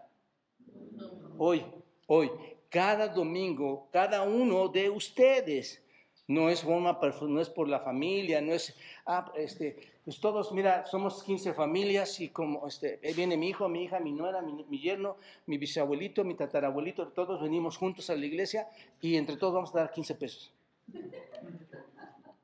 [1.38, 1.64] Hoy,
[2.08, 2.28] hoy.
[2.68, 5.80] Cada domingo, cada uno de ustedes
[6.26, 8.74] no es forma, no es por la familia, no es,
[9.06, 13.84] ah, este, pues todos, mira, somos 15 familias y como, este, viene mi hijo, mi
[13.84, 18.66] hija, mi nuera, mi, yerno, mi bisabuelito, mi tatarabuelito, todos venimos juntos a la iglesia
[19.00, 20.52] y entre todos vamos a dar 15 pesos.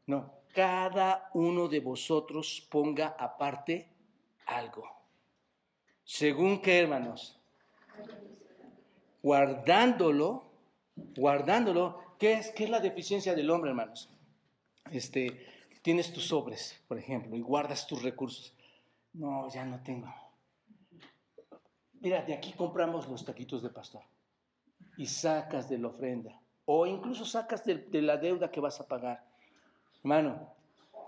[0.07, 3.89] No, cada uno de vosotros ponga aparte
[4.47, 4.85] algo.
[6.05, 7.41] Según qué, hermanos,
[9.23, 10.45] guardándolo,
[10.95, 14.09] guardándolo ¿Qué es, ¿Qué es la deficiencia del hombre, hermanos?
[14.91, 15.47] Este,
[15.83, 18.55] tienes tus sobres, por ejemplo, y guardas tus recursos.
[19.13, 20.13] No, ya no tengo.
[22.01, 24.03] Mira, de aquí compramos los taquitos de pastor
[24.97, 28.87] y sacas de la ofrenda o incluso sacas de, de la deuda que vas a
[28.87, 29.25] pagar.
[30.05, 30.55] Hermano,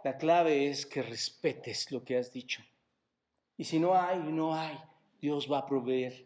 [0.05, 2.63] la clave es que respetes lo que has dicho.
[3.59, 4.79] Y si no hay, no hay.
[5.21, 6.25] Dios va a proveer.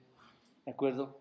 [0.65, 1.21] ¿De acuerdo?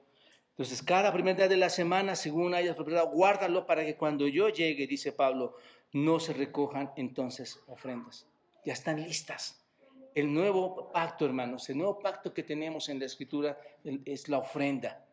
[0.52, 4.50] Entonces, cada primer día de la semana, según hayas preparado, guárdalo para que cuando yo
[4.50, 5.56] llegue, dice Pablo,
[5.92, 8.28] no se recojan entonces ofrendas.
[8.64, 9.66] Ya están listas.
[10.14, 13.58] El nuevo pacto, hermanos, el nuevo pacto que tenemos en la escritura
[14.06, 15.04] es la ofrenda.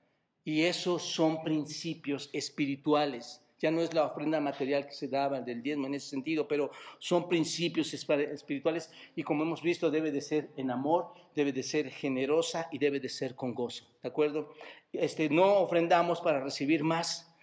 [0.45, 3.43] Y esos son principios espirituales.
[3.59, 6.71] Ya no es la ofrenda material que se daba del diezmo en ese sentido, pero
[6.99, 11.91] son principios espirituales y como hemos visto debe de ser en amor, debe de ser
[11.91, 13.87] generosa y debe de ser con gozo.
[14.03, 14.53] ¿De acuerdo?
[14.93, 17.35] Este, no ofrendamos para recibir más,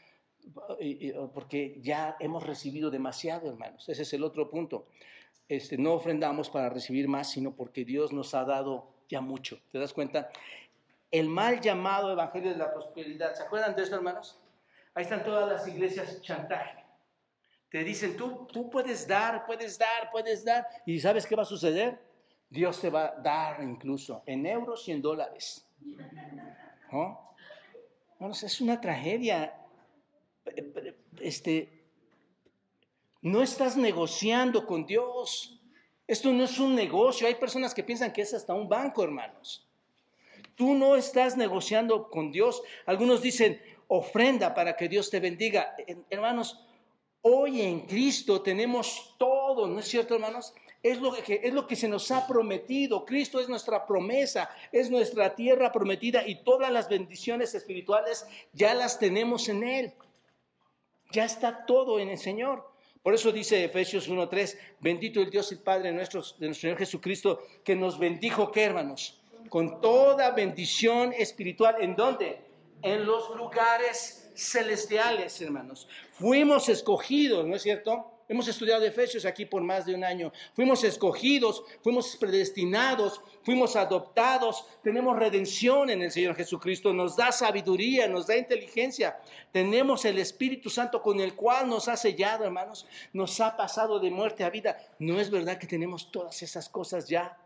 [1.34, 3.88] porque ya hemos recibido demasiado, hermanos.
[3.88, 4.88] Ese es el otro punto.
[5.48, 9.60] Este, no ofrendamos para recibir más, sino porque Dios nos ha dado ya mucho.
[9.72, 10.30] ¿Te das cuenta?
[11.12, 13.36] El mal llamado Evangelio de la Prosperidad.
[13.36, 14.40] ¿Se acuerdan de esto, hermanos?
[14.96, 16.84] Ahí están todas las iglesias chantaje.
[17.70, 20.68] Te dicen, tú, tú puedes dar, puedes dar, puedes dar.
[20.86, 22.00] ¿Y sabes qué va a suceder?
[22.50, 25.68] Dios te va a dar incluso en euros y en dólares.
[26.92, 27.36] ¿No?
[28.30, 29.56] es una tragedia.
[31.20, 31.84] Este,
[33.22, 35.60] no estás negociando con Dios.
[36.06, 37.26] Esto no es un negocio.
[37.26, 39.68] Hay personas que piensan que es hasta un banco, hermanos.
[40.56, 42.62] Tú no estás negociando con Dios.
[42.86, 45.76] Algunos dicen, ofrenda para que Dios te bendiga.
[46.10, 46.60] Hermanos,
[47.22, 50.54] hoy en Cristo tenemos todo, ¿no es cierto, hermanos?
[50.82, 53.06] Es lo, que, es lo que se nos ha prometido.
[53.06, 59.00] Cristo es nuestra promesa, es nuestra tierra prometida y todas las bendiciones espirituales ya las
[59.00, 59.94] tenemos en Él.
[61.12, 62.74] Ya está todo en el Señor.
[63.02, 67.42] Por eso dice Efesios 1.3, bendito el Dios y Padre nuestro, de nuestro Señor Jesucristo,
[67.64, 69.22] que nos bendijo, ¿qué hermanos?
[69.50, 71.76] Con toda bendición espiritual.
[71.82, 72.43] ¿En dónde?
[72.84, 75.88] En los lugares celestiales, hermanos.
[76.12, 78.10] Fuimos escogidos, ¿no es cierto?
[78.28, 80.32] Hemos estudiado Efesios aquí por más de un año.
[80.54, 88.08] Fuimos escogidos, fuimos predestinados, fuimos adoptados, tenemos redención en el Señor Jesucristo, nos da sabiduría,
[88.08, 89.20] nos da inteligencia,
[89.52, 94.10] tenemos el Espíritu Santo con el cual nos ha sellado, hermanos, nos ha pasado de
[94.10, 94.78] muerte a vida.
[95.00, 97.38] ¿No es verdad que tenemos todas esas cosas ya?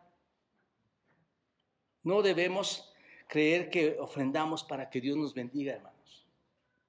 [2.04, 2.94] No debemos
[3.28, 6.26] creer que ofrendamos para que Dios nos bendiga, hermanos.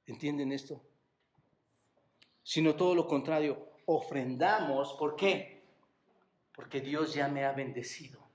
[0.07, 0.80] ¿Entienden esto?
[2.43, 5.62] Sino todo lo contrario, ofrendamos, ¿por qué?
[6.55, 8.26] Porque Dios ya me ha bendecido.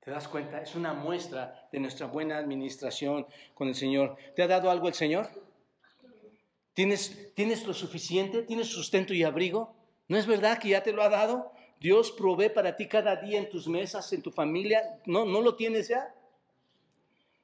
[0.00, 0.62] ¿Te das cuenta?
[0.62, 4.16] Es una muestra de nuestra buena administración con el Señor.
[4.34, 5.28] ¿Te ha dado algo el Señor?
[6.72, 8.42] ¿Tienes, ¿Tienes lo suficiente?
[8.42, 9.74] ¿Tienes sustento y abrigo?
[10.08, 11.52] ¿No es verdad que ya te lo ha dado?
[11.78, 15.00] Dios provee para ti cada día en tus mesas, en tu familia.
[15.04, 16.14] ¿No, no lo tienes ya?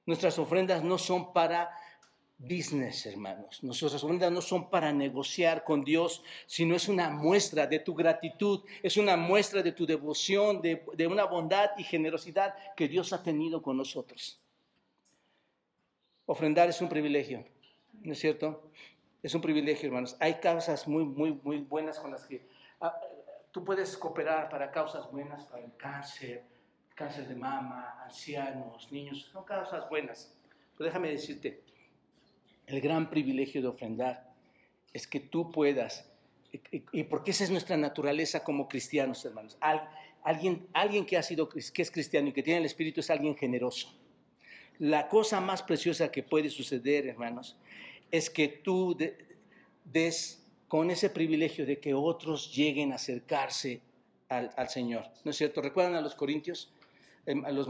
[0.06, 1.76] Nuestras ofrendas no son para
[2.38, 3.62] business, hermanos.
[3.62, 8.62] Nuestras ofrendas no son para negociar con Dios, sino es una muestra de tu gratitud,
[8.82, 13.62] es una muestra de tu devoción, de, una bondad y generosidad que Dios ha tenido
[13.62, 14.40] con nosotros.
[16.26, 17.44] Ofrendar es un privilegio,
[18.02, 18.70] ¿no es cierto?
[19.22, 20.16] Es un privilegio, hermanos.
[20.20, 22.46] Hay causas muy, muy, muy buenas con las que
[22.80, 22.94] ah,
[23.50, 26.44] tú puedes cooperar para causas buenas, para el cáncer,
[26.96, 30.34] cáncer de mama, ancianos, niños, son causas buenas.
[30.76, 31.60] Pero déjame decirte,
[32.66, 34.32] el gran privilegio de ofrendar
[34.92, 36.10] es que tú puedas,
[36.72, 39.58] y, porque esa es nuestra naturaleza como cristianos, hermanos.
[40.22, 43.36] alguien, alguien que ha sido, que es cristiano y que tiene el Espíritu es alguien
[43.36, 43.94] generoso.
[44.78, 47.58] La cosa más preciosa que puede suceder, hermanos,
[48.10, 48.96] es que tú
[49.84, 53.82] des con ese privilegio de que otros lleguen a acercarse
[54.28, 55.04] al, al Señor.
[55.24, 55.60] ¿No es cierto?
[55.60, 56.72] ¿Recuerdan a los corintios?
[57.26, 57.68] Em, los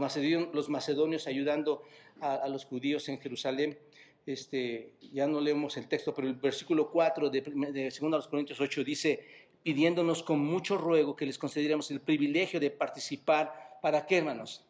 [0.69, 1.81] macedonios, ayudando
[2.21, 3.77] a, los judíos en Jerusalén.
[4.25, 8.83] Este, ya no leemos el texto, pero el versículo 4 de, de 2 Corintios 8
[8.83, 9.25] dice,
[9.63, 14.63] pidiéndonos con mucho ruego que les concediéramos el privilegio de participar, ¿para qué, hermanos?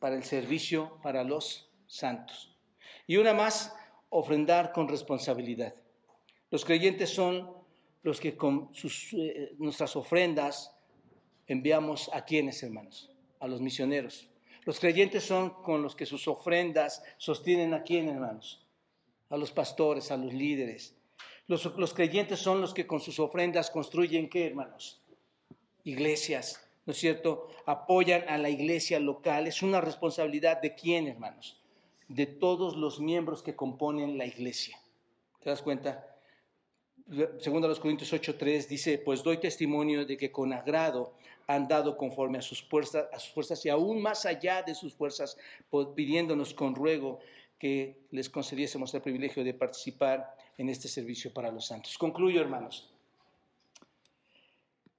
[0.00, 2.56] Para el servicio para los santos.
[3.06, 3.74] Y una más,
[4.08, 5.74] ofrendar con responsabilidad.
[6.50, 7.52] Los creyentes son
[8.02, 10.74] los que con sus, eh, nuestras ofrendas
[11.46, 13.13] enviamos a quienes, hermanos?
[13.44, 14.26] A los misioneros.
[14.64, 18.66] Los creyentes son con los que sus ofrendas sostienen a quién, hermanos?
[19.28, 20.96] A los pastores, a los líderes.
[21.46, 25.02] Los, los creyentes son los que con sus ofrendas construyen qué, hermanos?
[25.84, 27.48] Iglesias, ¿no es cierto?
[27.66, 29.46] Apoyan a la iglesia local.
[29.46, 31.60] Es una responsabilidad de quién, hermanos?
[32.08, 34.78] De todos los miembros que componen la iglesia.
[35.42, 36.16] ¿Te das cuenta?
[37.40, 41.12] Segundo a los Corintios 8:3 dice, pues doy testimonio de que con agrado
[41.46, 44.94] han dado conforme a sus, fuerzas, a sus fuerzas y aún más allá de sus
[44.94, 45.36] fuerzas,
[45.94, 47.18] pidiéndonos con ruego
[47.58, 51.96] que les concediésemos el privilegio de participar en este servicio para los santos.
[51.98, 52.90] Concluyo, hermanos.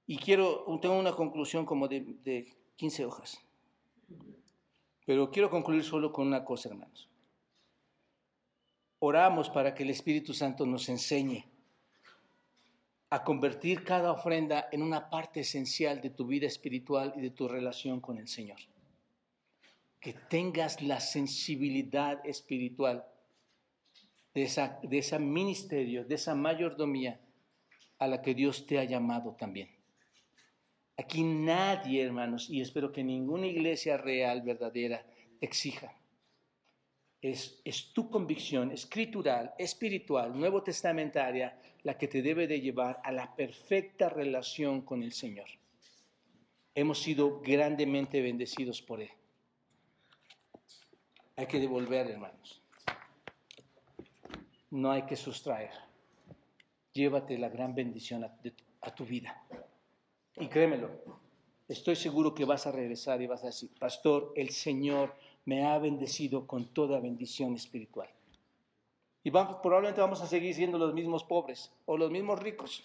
[0.06, 3.40] Y quiero, tengo una conclusión como de, de 15 hojas.
[5.04, 7.08] Pero quiero concluir solo con una cosa, hermanos.
[8.98, 11.44] oramos para que el Espíritu Santo nos enseñe
[13.16, 17.48] a convertir cada ofrenda en una parte esencial de tu vida espiritual y de tu
[17.48, 18.58] relación con el Señor.
[19.98, 23.06] Que tengas la sensibilidad espiritual
[24.34, 27.18] de, esa, de ese ministerio, de esa mayordomía
[27.98, 29.70] a la que Dios te ha llamado también.
[30.98, 35.06] Aquí nadie, hermanos, y espero que ninguna iglesia real, verdadera,
[35.40, 35.90] exija.
[37.32, 43.34] Es, tu convicción escritural, espiritual, nuevo testamentaria, la que te debe de llevar a la
[43.34, 45.48] perfecta relación con el Señor.
[46.72, 49.10] Hemos sido grandemente bendecidos por Él.
[51.34, 52.62] Hay que devolver, hermanos.
[54.70, 55.72] No hay que sustraer.
[56.92, 58.38] Llévate la gran bendición a,
[58.82, 59.44] a tu vida.
[60.36, 60.90] Y créemelo,
[61.66, 65.16] estoy seguro que vas a regresar y vas a decir, pastor, el Señor
[65.46, 68.08] me ha bendecido con toda bendición espiritual.
[69.24, 72.84] Y vamos, probablemente vamos a seguir siendo los mismos pobres o los mismos ricos,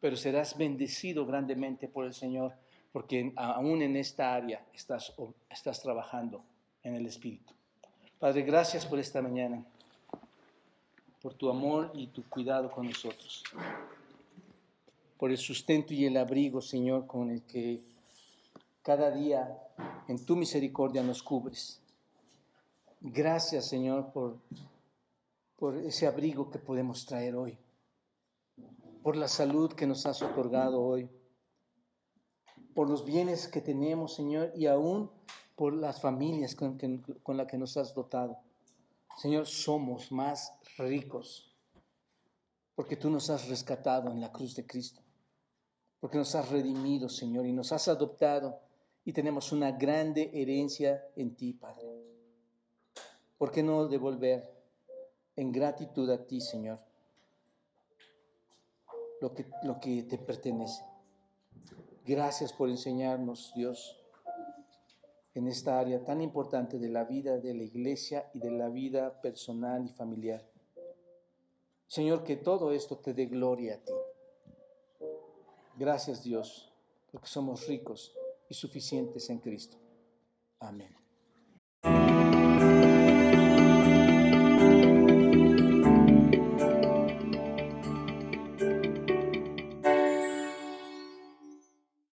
[0.00, 2.52] pero serás bendecido grandemente por el Señor,
[2.92, 5.14] porque aún en esta área estás,
[5.48, 6.44] estás trabajando
[6.82, 7.54] en el Espíritu.
[8.18, 9.64] Padre, gracias por esta mañana,
[11.22, 13.44] por tu amor y tu cuidado con nosotros
[15.24, 17.80] por el sustento y el abrigo, Señor, con el que
[18.84, 19.58] cada día
[20.08, 21.80] en tu misericordia nos cubres.
[23.00, 24.38] Gracias, Señor, por,
[25.56, 27.58] por ese abrigo que podemos traer hoy,
[29.02, 31.08] por la salud que nos has otorgado hoy,
[32.74, 35.10] por los bienes que tenemos, Señor, y aún
[35.56, 36.78] por las familias con,
[37.22, 38.36] con las que nos has dotado.
[39.16, 41.56] Señor, somos más ricos
[42.74, 45.00] porque tú nos has rescatado en la cruz de Cristo
[46.04, 48.60] porque nos has redimido, Señor, y nos has adoptado
[49.04, 51.86] y tenemos una grande herencia en ti, Padre.
[53.36, 54.50] ¿Por qué no devolver
[55.36, 56.80] en gratitud a ti, Señor,
[59.20, 60.82] lo que, lo que te pertenece?
[62.06, 64.00] Gracias por enseñarnos, Dios,
[65.34, 69.20] en esta área tan importante de la vida de la iglesia y de la vida
[69.20, 70.48] personal y familiar.
[71.86, 73.92] Señor, que todo esto te dé gloria a ti.
[75.76, 76.72] Gracias Dios,
[77.10, 78.16] porque somos ricos
[78.48, 79.78] y suficientes en Cristo.
[80.60, 81.03] Amén.